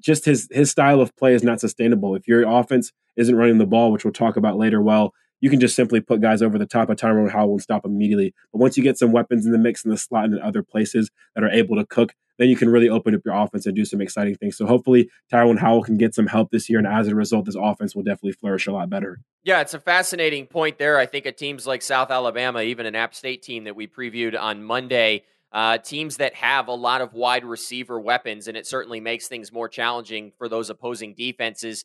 [0.00, 2.14] just his his style of play is not sustainable.
[2.14, 5.60] If your offense isn't running the ball, which we'll talk about later, well, you can
[5.60, 8.34] just simply put guys over the top of Tyrone Howell and stop immediately.
[8.52, 10.62] But once you get some weapons in the mix in the slot and in other
[10.62, 13.76] places that are able to cook, then you can really open up your offense and
[13.76, 14.56] do some exciting things.
[14.56, 17.56] So hopefully Tyrone Howell can get some help this year, and as a result, this
[17.58, 19.20] offense will definitely flourish a lot better.
[19.42, 20.98] Yeah, it's a fascinating point there.
[20.98, 24.38] I think at teams like South Alabama, even an App State team that we previewed
[24.38, 29.00] on Monday uh, teams that have a lot of wide receiver weapons, and it certainly
[29.00, 31.84] makes things more challenging for those opposing defenses.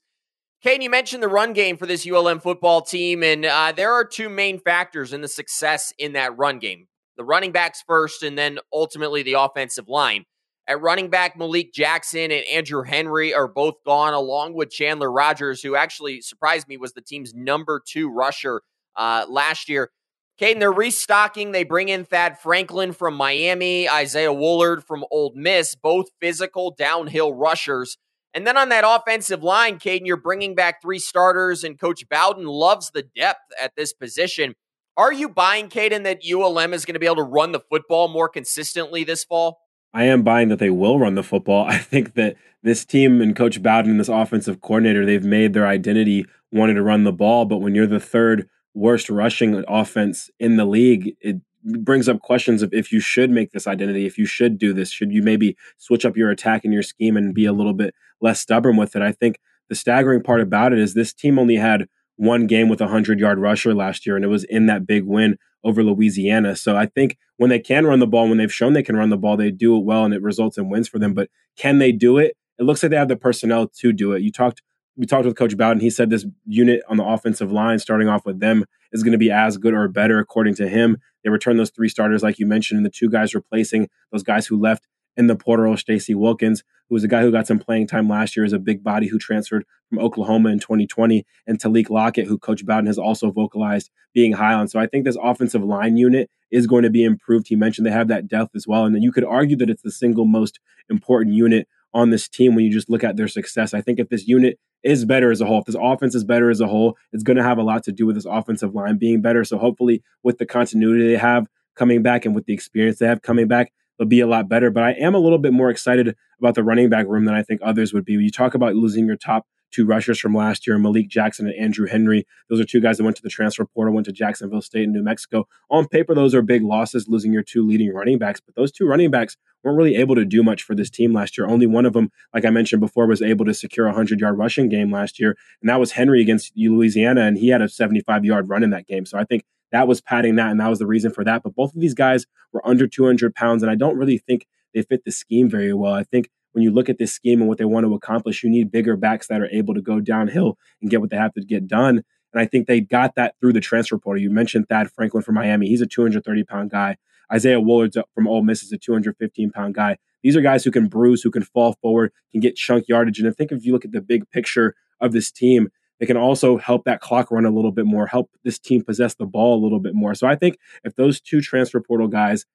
[0.62, 4.06] Kane, you mentioned the run game for this ULM football team, and uh, there are
[4.06, 8.38] two main factors in the success in that run game the running backs first, and
[8.38, 10.26] then ultimately the offensive line.
[10.68, 15.62] At running back, Malik Jackson and Andrew Henry are both gone, along with Chandler Rogers,
[15.62, 18.62] who actually surprised me was the team's number two rusher
[18.96, 19.92] uh, last year.
[20.40, 21.52] Kaiden, they're restocking.
[21.52, 27.34] They bring in Thad Franklin from Miami, Isaiah Woullard from Ole Miss, both physical downhill
[27.34, 27.98] rushers.
[28.34, 32.46] And then on that offensive line, Kaiden, you're bringing back three starters, and Coach Bowden
[32.46, 34.56] loves the depth at this position.
[34.98, 38.10] Are you buying, Kaiden, that ULM is going to be able to run the football
[38.10, 39.60] more consistently this fall?
[39.94, 41.66] I am buying that they will run the football.
[41.70, 45.68] I think that this team and Coach Bowden and this offensive coordinator, they've made their
[45.68, 47.46] identity wanting to run the ball.
[47.46, 52.62] But when you're the third worst rushing offense in the league, it brings up questions
[52.62, 55.58] of if you should make this identity, if you should do this, should you maybe
[55.78, 58.96] switch up your attack and your scheme and be a little bit less stubborn with
[58.96, 59.02] it?
[59.02, 62.82] I think the staggering part about it is this team only had one game with
[62.82, 66.56] a 100 yard rusher last year, and it was in that big win over Louisiana.
[66.56, 69.10] So I think when they can run the ball, when they've shown they can run
[69.10, 71.14] the ball, they do it well and it results in wins for them.
[71.14, 72.38] But can they do it?
[72.60, 74.22] It looks like they have the personnel to do it.
[74.22, 74.62] You talked
[74.98, 75.82] we talked with Coach Bowden.
[75.82, 79.18] He said this unit on the offensive line, starting off with them, is going to
[79.18, 80.98] be as good or better, according to him.
[81.24, 84.48] They return those three starters, like you mentioned, and the two guys replacing those guys
[84.48, 87.88] who left in the portal, Stacy Wilkins, who was a guy who got some playing
[87.88, 91.90] time last year, is a big body who transferred from Oklahoma in 2020, and Talik
[91.90, 94.68] Lockett, who Coach Bowden has also vocalized being high on.
[94.68, 97.48] So I think this offensive line unit is going to be improved.
[97.48, 99.82] He mentioned they have that depth as well, and then you could argue that it's
[99.82, 103.74] the single most important unit on this team when you just look at their success.
[103.74, 105.60] I think if this unit is better as a whole.
[105.60, 107.92] If this offense is better as a whole, it's going to have a lot to
[107.92, 109.44] do with this offensive line being better.
[109.44, 113.24] So hopefully, with the continuity they have coming back and with the experience they have
[113.24, 114.70] coming back, they'll be a lot better.
[114.70, 117.42] But I am a little bit more excited about the running back room than I
[117.42, 118.16] think others would be.
[118.16, 121.56] When you talk about losing your top two rushers from last year, Malik Jackson and
[121.60, 122.26] Andrew Henry.
[122.50, 124.94] Those are two guys that went to the transfer portal, went to Jacksonville State and
[124.94, 125.48] New Mexico.
[125.70, 128.40] On paper, those are big losses, losing your two leading running backs.
[128.40, 131.38] But those two running backs weren't really able to do much for this team last
[131.38, 131.48] year.
[131.48, 134.38] Only one of them, like I mentioned before, was able to secure a 100 yard
[134.38, 135.36] rushing game last year.
[135.62, 137.22] And that was Henry against Louisiana.
[137.22, 139.06] And he had a 75 yard run in that game.
[139.06, 140.52] So I think that was padding that.
[140.52, 141.44] And that was the reason for that.
[141.44, 143.62] But both of these guys were under 200 pounds.
[143.62, 145.94] And I don't really think they fit the scheme very well.
[145.94, 148.50] I think when you look at this scheme and what they want to accomplish, you
[148.50, 151.42] need bigger backs that are able to go downhill and get what they have to
[151.42, 152.02] get done.
[152.32, 154.22] And I think they got that through the transfer portal.
[154.22, 155.68] You mentioned Thad Franklin from Miami.
[155.68, 156.96] He's a 230 pound guy.
[157.32, 159.98] Isaiah Woullard from Ole Miss is a 215 pound guy.
[160.24, 163.20] These are guys who can bruise, who can fall forward, can get chunk yardage.
[163.20, 165.68] And I think if you look at the big picture of this team,
[166.00, 169.16] they can also help that clock run a little bit more, help this team possess
[169.16, 170.16] the ball a little bit more.
[170.16, 172.46] So I think if those two transfer portal guys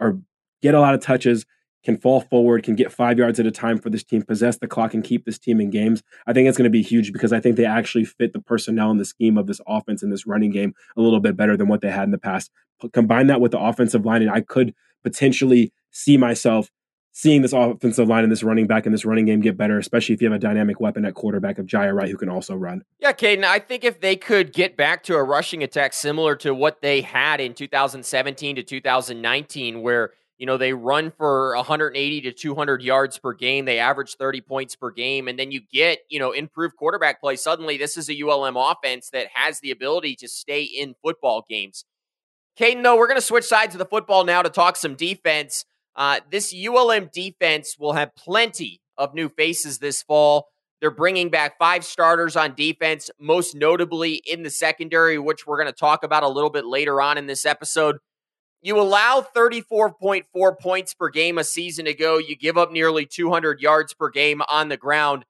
[0.00, 0.18] are
[0.62, 1.46] get a lot of touches,
[1.86, 4.66] can fall forward, can get five yards at a time for this team, possess the
[4.66, 6.02] clock, and keep this team in games.
[6.26, 8.90] I think it's going to be huge because I think they actually fit the personnel
[8.90, 11.68] and the scheme of this offense and this running game a little bit better than
[11.68, 12.50] what they had in the past.
[12.92, 16.72] Combine that with the offensive line, and I could potentially see myself
[17.12, 20.14] seeing this offensive line and this running back and this running game get better, especially
[20.14, 22.82] if you have a dynamic weapon at quarterback of Jiya Wright who can also run.
[22.98, 26.52] Yeah, Kaiden, I think if they could get back to a rushing attack similar to
[26.52, 32.32] what they had in 2017 to 2019, where you know, they run for 180 to
[32.32, 33.64] 200 yards per game.
[33.64, 35.28] They average 30 points per game.
[35.28, 37.36] And then you get, you know, improved quarterback play.
[37.36, 41.84] Suddenly, this is a ULM offense that has the ability to stay in football games.
[42.58, 45.64] Kaiden, though, we're going to switch sides of the football now to talk some defense.
[45.94, 50.48] Uh, this ULM defense will have plenty of new faces this fall.
[50.80, 55.72] They're bringing back five starters on defense, most notably in the secondary, which we're going
[55.72, 57.96] to talk about a little bit later on in this episode.
[58.62, 62.18] You allow 34.4 points per game a season ago.
[62.18, 65.24] You give up nearly 200 yards per game on the ground.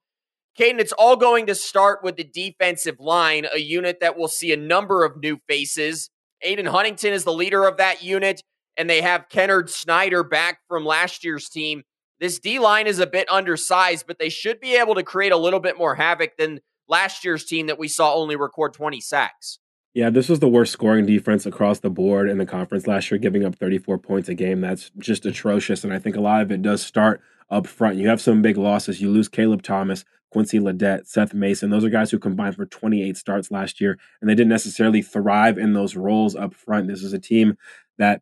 [0.59, 4.53] Kaiden, it's all going to start with the defensive line, a unit that will see
[4.53, 6.09] a number of new faces.
[6.45, 8.43] Aiden Huntington is the leader of that unit,
[8.77, 11.83] and they have Kennard Snyder back from last year's team.
[12.21, 15.37] This D line is a bit undersized, but they should be able to create a
[15.37, 19.59] little bit more havoc than last year's team that we saw only record 20 sacks.
[19.97, 23.17] Yeah, this was the worst scoring defense across the board in the conference last year,
[23.17, 24.61] giving up 34 points a game.
[24.61, 25.85] That's just atrocious.
[25.85, 27.97] And I think a lot of it does start up front.
[27.97, 29.01] You have some big losses.
[29.01, 31.71] You lose Caleb Thomas, Quincy Ledette, Seth Mason.
[31.71, 35.57] Those are guys who combined for 28 starts last year, and they didn't necessarily thrive
[35.57, 36.89] in those roles up front.
[36.89, 37.57] This is a team
[37.97, 38.21] that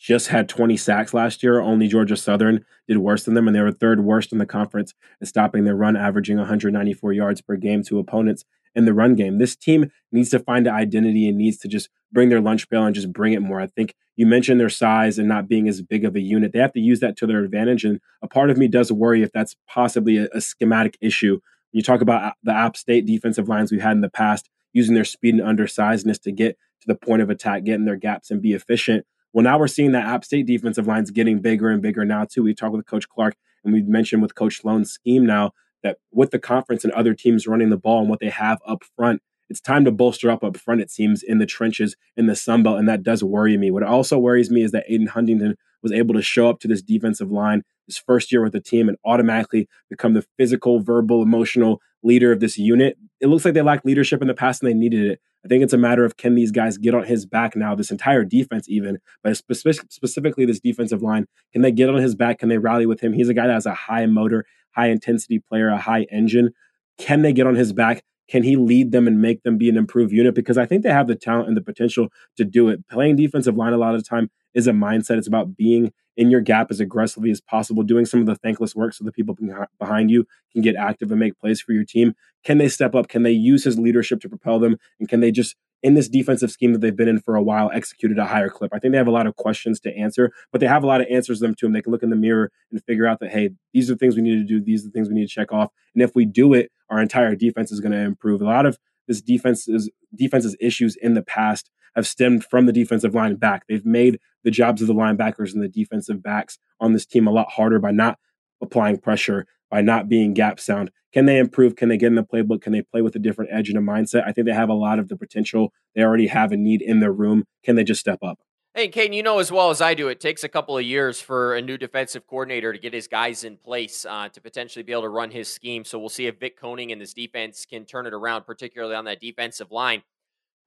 [0.00, 1.60] just had 20 sacks last year.
[1.60, 4.94] Only Georgia Southern did worse than them, and they were third worst in the conference
[5.20, 9.38] in stopping their run, averaging 194 yards per game to opponents in the run game.
[9.38, 12.84] This team needs to find an identity and needs to just bring their lunch pail
[12.84, 13.60] and just bring it more.
[13.60, 16.52] I think you mentioned their size and not being as big of a unit.
[16.52, 17.84] They have to use that to their advantage.
[17.84, 21.32] And a part of me does worry if that's possibly a, a schematic issue.
[21.32, 24.50] When you talk about uh, the App State defensive lines we've had in the past,
[24.72, 27.96] using their speed and undersizedness to get to the point of attack, get in their
[27.96, 29.06] gaps and be efficient.
[29.32, 32.42] Well, now we're seeing that App State defensive lines getting bigger and bigger now, too.
[32.42, 35.52] We talked with Coach Clark and we mentioned with Coach Sloan's scheme now
[35.82, 38.82] that with the conference and other teams running the ball and what they have up
[38.96, 42.36] front, it's time to bolster up up front, it seems, in the trenches in the
[42.36, 42.78] Sun Belt.
[42.78, 43.70] And that does worry me.
[43.70, 46.80] What also worries me is that Aiden Huntington was able to show up to this
[46.80, 51.80] defensive line his first year with the team and automatically become the physical, verbal, emotional
[52.02, 52.96] leader of this unit.
[53.20, 55.20] It looks like they lacked leadership in the past and they needed it.
[55.44, 57.90] I think it's a matter of can these guys get on his back now, this
[57.90, 61.26] entire defense, even, but specifically this defensive line.
[61.52, 62.38] Can they get on his back?
[62.38, 63.12] Can they rally with him?
[63.12, 66.50] He's a guy that has a high motor, high intensity player, a high engine.
[66.98, 68.02] Can they get on his back?
[68.28, 70.34] Can he lead them and make them be an improved unit?
[70.34, 72.86] Because I think they have the talent and the potential to do it.
[72.88, 75.18] Playing defensive line a lot of the time is a mindset.
[75.18, 78.74] It's about being in your gap as aggressively as possible, doing some of the thankless
[78.74, 79.36] work so the people
[79.78, 82.14] behind you can get active and make plays for your team.
[82.44, 83.08] Can they step up?
[83.08, 84.76] Can they use his leadership to propel them?
[85.00, 87.70] And can they just in this defensive scheme that they've been in for a while
[87.74, 88.72] executed a higher clip.
[88.72, 91.00] I think they have a lot of questions to answer, but they have a lot
[91.00, 91.66] of answers to them too.
[91.66, 93.98] And they can look in the mirror and figure out that, hey, these are the
[93.98, 94.60] things we need to do.
[94.60, 95.70] These are the things we need to check off.
[95.94, 98.40] And if we do it, our entire defense is going to improve.
[98.40, 103.14] A lot of this defense's defense's issues in the past have stemmed from the defensive
[103.14, 103.64] line back.
[103.68, 107.32] They've made the jobs of the linebackers and the defensive backs on this team a
[107.32, 108.18] lot harder by not
[108.62, 110.90] applying pressure, by not being gap sound.
[111.14, 111.76] Can they improve?
[111.76, 112.60] Can they get in the playbook?
[112.60, 114.22] Can they play with a different edge and a mindset?
[114.26, 117.00] I think they have a lot of the potential they already have a need in
[117.00, 117.44] their room.
[117.64, 118.38] Can they just step up?
[118.74, 121.20] Hey, Kane, you know as well as I do, it takes a couple of years
[121.20, 124.92] for a new defensive coordinator to get his guys in place uh, to potentially be
[124.92, 125.84] able to run his scheme.
[125.84, 129.04] So we'll see if Vic Koenning and this defense can turn it around, particularly on
[129.06, 130.02] that defensive line.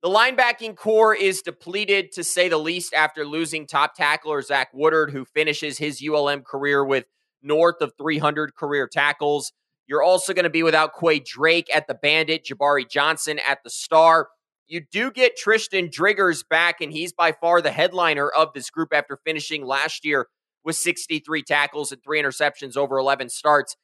[0.04, 5.10] The linebacking core is depleted to say the least after losing top tackler Zach Woodard,
[5.10, 7.06] who finishes his ULM career with
[7.46, 9.54] north of 300 career tackles.
[9.88, 13.70] You're also going to be without Quay Drake at the Bandit, Jabari Johnson at the
[13.70, 14.30] Star.
[14.68, 18.90] You do get Tristan Driggers back, and he's by far the headliner of this group
[18.94, 20.28] after finishing last year
[20.64, 23.76] with 63 tackles and three interceptions over 11 starts.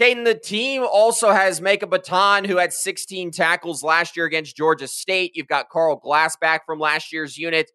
[0.00, 4.86] Kaiden, the team also has Micah Baton, who had 16 tackles last year against Georgia
[4.86, 5.32] State.
[5.34, 7.70] You've got Carl Glass back from last year's unit.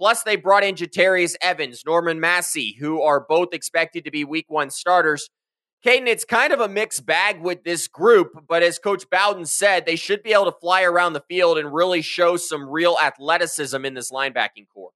[0.00, 4.46] Plus, they brought in Jatarius Evans, Norman Massey, who are both expected to be week
[4.48, 5.28] one starters.
[5.84, 9.84] Kaiden, it's kind of a mixed bag with this group, but as Coach Bowden said,
[9.84, 13.84] they should be able to fly around the field and really show some real athleticism
[13.84, 14.92] in this linebacking core.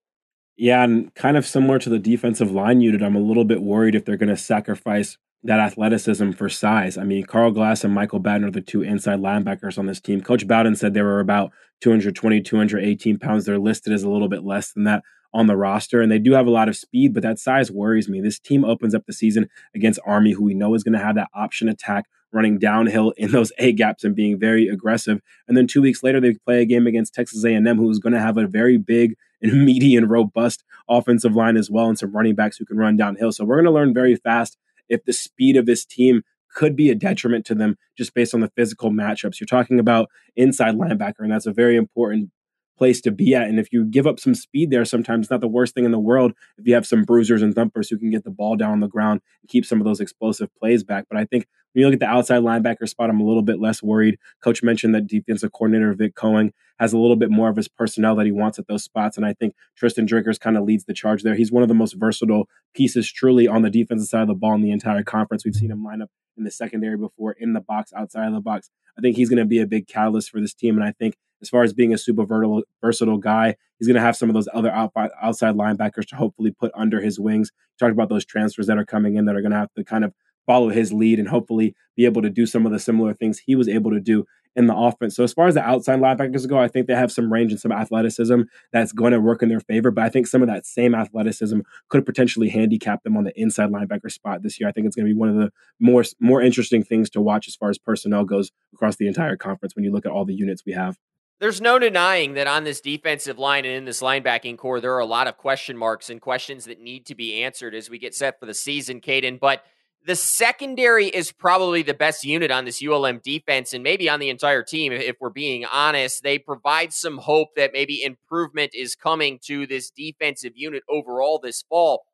[0.56, 3.94] Yeah, and kind of similar to the defensive line unit, I'm a little bit worried
[3.94, 6.96] if they're going to sacrifice that athleticism for size.
[6.96, 10.22] I mean, Carl Glass and Michael Batten are the two inside linebackers on this team.
[10.22, 13.44] Coach Bowden said they were about 220, 218 pounds.
[13.44, 15.02] They're listed as a little bit less than that
[15.34, 18.08] on the roster, and they do have a lot of speed, but that size worries
[18.08, 18.20] me.
[18.20, 21.16] This team opens up the season against Army, who we know is going to have
[21.16, 25.20] that option attack running downhill in those A gaps and being very aggressive.
[25.46, 28.20] And then two weeks later, they play a game against Texas A&M, who's going to
[28.20, 32.34] have a very big and meaty and robust offensive line as well, and some running
[32.34, 33.32] backs who can run downhill.
[33.32, 34.56] So we're going to learn very fast
[34.94, 36.22] if the speed of this team
[36.54, 39.40] could be a detriment to them just based on the physical matchups.
[39.40, 42.30] You're talking about inside linebacker, and that's a very important
[42.76, 43.48] place to be at.
[43.48, 45.90] And if you give up some speed there, sometimes it's not the worst thing in
[45.90, 48.72] the world if you have some bruisers and thumpers who can get the ball down
[48.72, 51.06] on the ground and keep some of those explosive plays back.
[51.08, 53.60] But I think when you look at the outside linebacker spot, I'm a little bit
[53.60, 54.16] less worried.
[54.42, 58.14] Coach mentioned that defensive coordinator Vic Koenning has a little bit more of his personnel
[58.16, 59.16] that he wants at those spots.
[59.16, 61.34] And I think Tristan Driggers kind of leads the charge there.
[61.34, 64.54] He's one of the most versatile pieces truly on the defensive side of the ball
[64.54, 65.44] in the entire conference.
[65.44, 68.40] We've seen him line up in the secondary before, in the box, outside of the
[68.40, 68.70] box.
[68.96, 70.76] I think he's going to be a big catalyst for this team.
[70.76, 74.00] And I think as far as being a super versatile, versatile guy, he's going to
[74.00, 77.50] have some of those other outside linebackers to hopefully put under his wings.
[77.78, 80.04] Talked about those transfers that are coming in that are going to have to kind
[80.04, 80.12] of
[80.46, 83.54] follow his lead and hopefully be able to do some of the similar things he
[83.54, 84.24] was able to do
[84.56, 85.16] in the offense.
[85.16, 87.60] So as far as the outside linebackers go, I think they have some range and
[87.60, 88.42] some athleticism
[88.72, 89.90] that's going to work in their favor.
[89.90, 93.70] But I think some of that same athleticism could potentially handicap them on the inside
[93.70, 94.68] linebacker spot this year.
[94.68, 97.48] I think it's going to be one of the more more interesting things to watch
[97.48, 100.34] as far as personnel goes across the entire conference when you look at all the
[100.34, 100.98] units we have.
[101.40, 105.00] There's no denying that on this defensive line and in this linebacking core, there are
[105.00, 108.14] a lot of question marks and questions that need to be answered as we get
[108.14, 109.40] set for the season, Kaiden.
[109.40, 109.64] But
[110.06, 114.28] the secondary is probably the best unit on this ULM defense and maybe on the
[114.28, 116.22] entire team, if we're being honest.
[116.22, 121.62] They provide some hope that maybe improvement is coming to this defensive unit overall this
[121.62, 122.04] fall.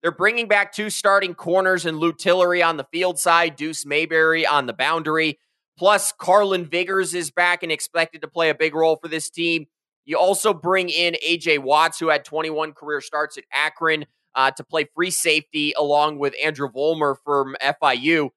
[0.00, 4.46] They're bringing back two starting corners and Lou Tillery on the field side, Deuce Mayberry
[4.46, 5.40] on the boundary.
[5.76, 9.66] Plus, Carlin Vigors is back and expected to play a big role for this team.
[10.04, 14.04] You also bring in AJ Watts, who had 21 career starts at Akron
[14.34, 18.30] uh, to play free safety along with Andrew Volmer from FIU.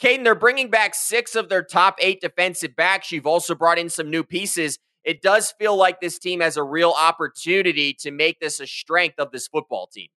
[0.00, 3.12] Kaiden, they're bringing back six of their top eight defensive backs.
[3.12, 4.78] You've also brought in some new pieces.
[5.04, 9.18] It does feel like this team has a real opportunity to make this a strength
[9.18, 10.08] of this football team.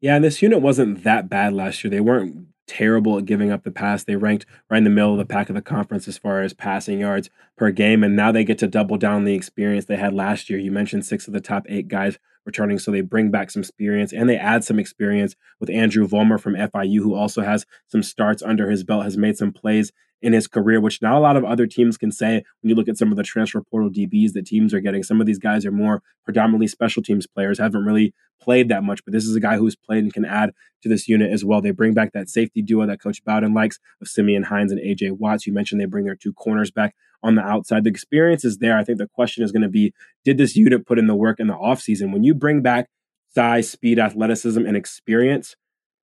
[0.00, 1.90] Yeah, and this unit wasn't that bad last year.
[1.90, 4.02] They weren't terrible at giving up the pass.
[4.02, 6.54] They ranked right in the middle of the pack of the conference as far as
[6.54, 10.14] passing yards per game, and now they get to double down the experience they had
[10.14, 10.58] last year.
[10.58, 12.78] You mentioned six of the top eight guys returning.
[12.78, 16.54] So they bring back some experience and they add some experience with Andrew Vollmer from
[16.54, 19.92] FIU, who also has some starts under his belt, has made some plays
[20.22, 22.88] in his career, which not a lot of other teams can say when you look
[22.88, 25.02] at some of the transfer portal DBs that teams are getting.
[25.02, 29.04] Some of these guys are more predominantly special teams players, haven't really played that much,
[29.04, 30.52] but this is a guy who's played and can add
[30.82, 31.60] to this unit as well.
[31.60, 35.18] They bring back that safety duo that Coach Bowden likes of Simeon Hines and AJ
[35.18, 35.46] Watts.
[35.46, 37.84] You mentioned they bring their two corners back on the outside.
[37.84, 38.78] The experience is there.
[38.78, 39.92] I think the question is going to be
[40.24, 42.12] did this unit put in the work in the offseason?
[42.12, 42.88] When you bring back
[43.34, 45.56] size, speed, athleticism, and experience,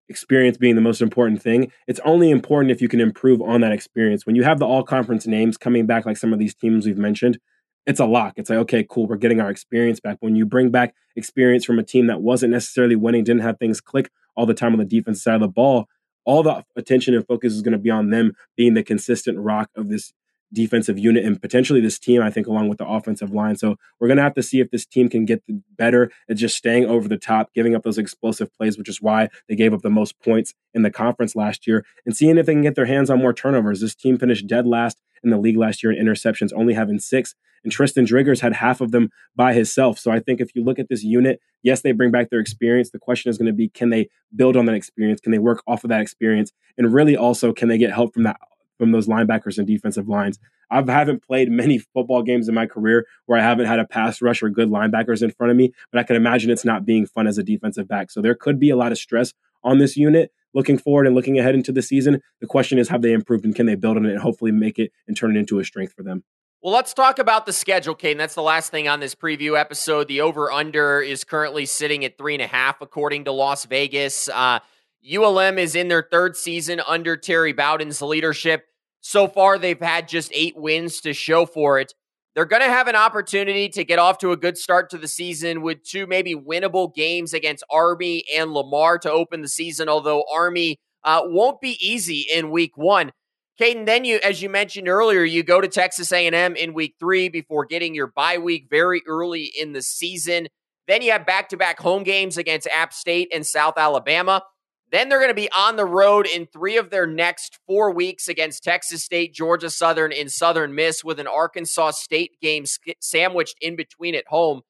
[0.09, 3.73] experience being the most important thing, it's only important if you can improve on that
[3.73, 4.27] experience.
[4.27, 6.99] When you have the all conference names coming back, like some of these teams we've
[6.99, 7.39] mentioned,
[7.87, 8.35] it's a lock.
[8.37, 10.19] It's like, okay, cool, we're getting our experience back.
[10.21, 13.81] When you bring back experience from a team that wasn't necessarily winning, didn't have things
[13.81, 15.87] click all the time on the defense side of the ball,
[16.25, 19.71] all the attention and focus is going to be on them being the consistent rock
[19.75, 20.13] of this
[20.53, 23.57] defensive unit and potentially this team, I think, along with the offensive line.
[23.57, 25.43] So we're going to have to see if this team can get
[25.77, 29.29] better at just staying over the top, giving up those explosive plays, which is why
[29.49, 32.55] they gave up the most points in the conference last year, and seeing if they
[32.55, 33.81] can get their hands on more turnovers.
[33.81, 37.35] This team finished dead last in the league last year in interceptions, only having six.
[37.65, 39.99] And Tristan Driggers had half of them by himself.
[39.99, 42.91] So I think if you look at this unit, yes, they bring back their experience.
[42.91, 45.21] The question is going to be can they build on that experience?
[45.21, 46.53] Can they work off of that experience?
[46.77, 48.39] And really also, can they get help from that
[48.79, 50.39] from those linebackers and defensive lines.
[50.71, 54.23] I haven't played many football games in my career where I haven't had a pass
[54.23, 57.07] rush or good linebackers in front of me, but I can imagine it's not being
[57.07, 58.11] fun as a defensive back.
[58.11, 59.33] So there could be a lot of stress
[59.65, 62.21] on this unit looking forward and looking ahead into the season.
[62.41, 64.79] The question is, have they improved and can they build on it and hopefully make
[64.79, 66.25] it and turn it into a strength for them?
[66.61, 68.19] Well, let's talk about the schedule, Kane.
[68.19, 70.09] That's the last thing on this preview episode.
[70.09, 74.29] The over under is currently sitting at three and a half, according to Las Vegas.
[74.29, 74.59] Uh,
[75.05, 78.65] ULM is in their third season under Terry Bowden's leadership.
[79.01, 81.95] So far, they've had just eight wins to show for it.
[82.35, 85.09] They're going to have an opportunity to get off to a good start to the
[85.09, 90.25] season with two maybe winnable games against Army and Lamar to open the season, although
[90.33, 93.13] Army uh, won't be easy in week one.
[93.61, 97.29] Kaiden, then you, as you mentioned earlier, you go to Texas A&M in week three
[97.29, 100.47] before getting your bye week very early in the season.
[100.87, 104.43] Then you have back-to-back home games against App State and South Alabama.
[104.91, 108.27] Then they're going to be on the road in three of their next four weeks
[108.27, 112.65] against Texas State, Georgia Southern, and Southern Miss, with an Arkansas State game
[113.01, 114.63] sandwiched in between at home.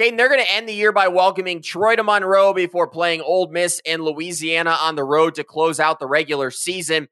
[0.00, 3.48] Kaiden, they're going to end the year by welcoming Troy to Monroe before playing Ole
[3.48, 7.08] Miss and Louisiana on the road to close out the regular season.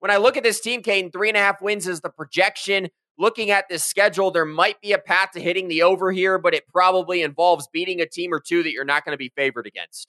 [0.00, 2.88] when I look at this team, Kaiden, three and a half wins is the projection.
[3.18, 6.54] Looking at this schedule, there might be a path to hitting the over here, but
[6.54, 9.66] it probably involves beating a team or two that you're not going to be favored
[9.66, 10.08] against.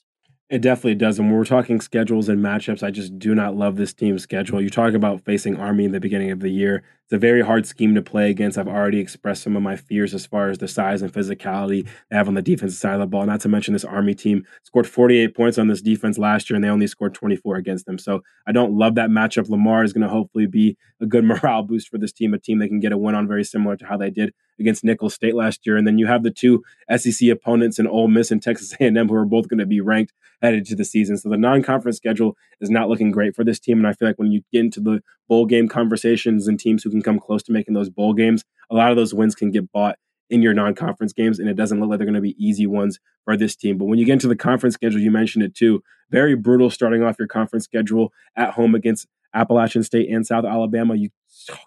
[0.50, 1.18] It definitely does.
[1.18, 4.60] And when we're talking schedules and matchups, I just do not love this team's schedule.
[4.60, 6.84] You talk about facing Army in the beginning of the year.
[7.04, 8.58] It's a very hard scheme to play against.
[8.58, 12.16] I've already expressed some of my fears as far as the size and physicality they
[12.16, 13.24] have on the defensive side of the ball.
[13.24, 16.64] Not to mention this Army team scored 48 points on this defense last year, and
[16.64, 17.98] they only scored 24 against them.
[17.98, 19.48] So I don't love that matchup.
[19.48, 22.58] Lamar is going to hopefully be a good morale boost for this team, a team
[22.58, 25.34] they can get a win on, very similar to how they did against Nicholls State
[25.34, 25.76] last year.
[25.76, 26.62] And then you have the two
[26.96, 30.12] SEC opponents in Ole Miss and Texas A&M who are both going to be ranked
[30.42, 31.16] headed to the season.
[31.16, 33.78] So the non-conference schedule is not looking great for this team.
[33.78, 36.90] And I feel like when you get into the bowl game conversations and teams who
[36.90, 39.70] can come close to making those bowl games, a lot of those wins can get
[39.72, 39.96] bought
[40.30, 42.98] in your non-conference games, and it doesn't look like they're going to be easy ones
[43.24, 43.76] for this team.
[43.76, 45.82] But when you get into the conference schedule, you mentioned it too.
[46.10, 50.94] Very brutal starting off your conference schedule at home against Appalachian State and South Alabama.
[50.94, 51.10] You're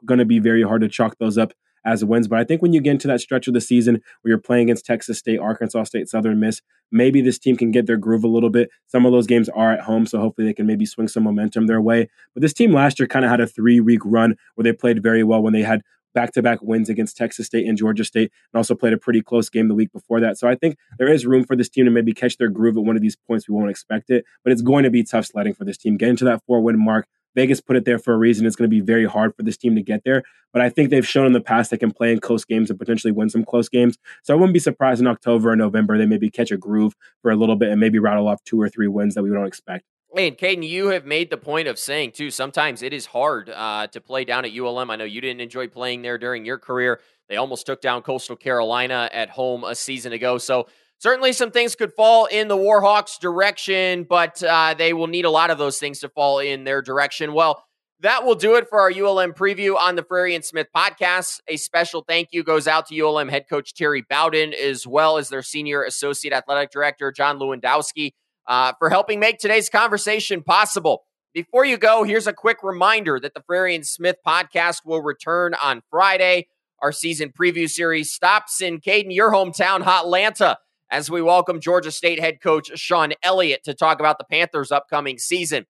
[0.05, 1.53] going to be very hard to chalk those up
[1.87, 2.27] as wins.
[2.27, 4.63] But I think when you get into that stretch of the season where you're playing
[4.63, 6.61] against Texas State, Arkansas State, Southern Miss,
[6.91, 8.69] maybe this team can get their groove a little bit.
[8.87, 11.65] Some of those games are at home, so hopefully they can maybe swing some momentum
[11.67, 12.09] their way.
[12.33, 15.01] But this team last year kind of had a three week run where they played
[15.01, 15.81] very well when they had
[16.13, 19.21] back to back wins against Texas State and Georgia State, and also played a pretty
[19.21, 20.37] close game the week before that.
[20.37, 22.83] So I think there is room for this team to maybe catch their groove at
[22.83, 23.47] one of these points.
[23.47, 25.95] We won't expect it, but it's going to be tough sledding for this team.
[25.95, 27.07] Getting to that four win mark,
[27.37, 28.47] Vegas put it there for a reason.
[28.47, 30.23] It's going to be very hard for this team to get there.
[30.51, 32.79] But I think they've shown in the past they can play in close games and
[32.79, 33.95] potentially win some close games.
[34.23, 37.29] So I wouldn't be surprised in October or November they maybe catch a groove for
[37.29, 39.85] a little bit and maybe rattle off two or three wins that we don't expect.
[40.17, 42.31] And Kaiden, you have made the point of saying too.
[42.31, 44.89] Sometimes it is hard uh, to play down at ULM.
[44.89, 47.01] I know you didn't enjoy playing there during your career.
[47.29, 50.39] They almost took down Coastal Carolina at home a season ago.
[50.39, 50.67] So
[50.99, 55.29] certainly some things could fall in the Warhawks' direction, but uh, they will need a
[55.29, 57.33] lot of those things to fall in their direction.
[57.33, 57.63] Well,
[58.01, 61.39] that will do it for our ULM preview on the Frary and Smith podcast.
[61.47, 65.29] A special thank you goes out to ULM head coach Terry Bowden, as well as
[65.29, 68.11] their senior associate athletic director, John Lewandowski,
[68.47, 71.03] uh, for helping make today's conversation possible.
[71.33, 75.55] Before you go, here's a quick reminder that the Frary and Smith podcast will return
[75.61, 76.47] on Friday.
[76.81, 80.57] Our season preview series stops in Kaiden, your hometown, Hotlanta,
[80.89, 85.17] as we welcome Georgia State head coach Shawn Elliott to talk about the Panthers' upcoming
[85.17, 85.65] season.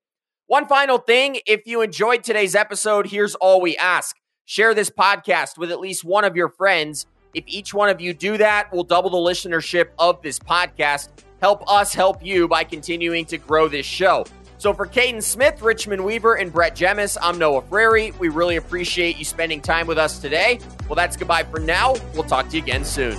[0.48, 4.16] One final thing if you enjoyed today's episode, here's all we ask
[4.46, 7.06] share this podcast with at least one of your friends.
[7.34, 11.10] If each one of you do that, we'll double the listenership of this podcast.
[11.42, 14.26] Help us help you by continuing to grow this show.
[14.58, 18.12] So for Kaiden Smith, Richmond Weaver, and Brett Jemis, I'm Noah Frary.
[18.20, 20.60] We really appreciate you spending time with us today.
[20.88, 21.96] Well, that's goodbye for now.
[22.14, 23.18] We'll talk to you again soon.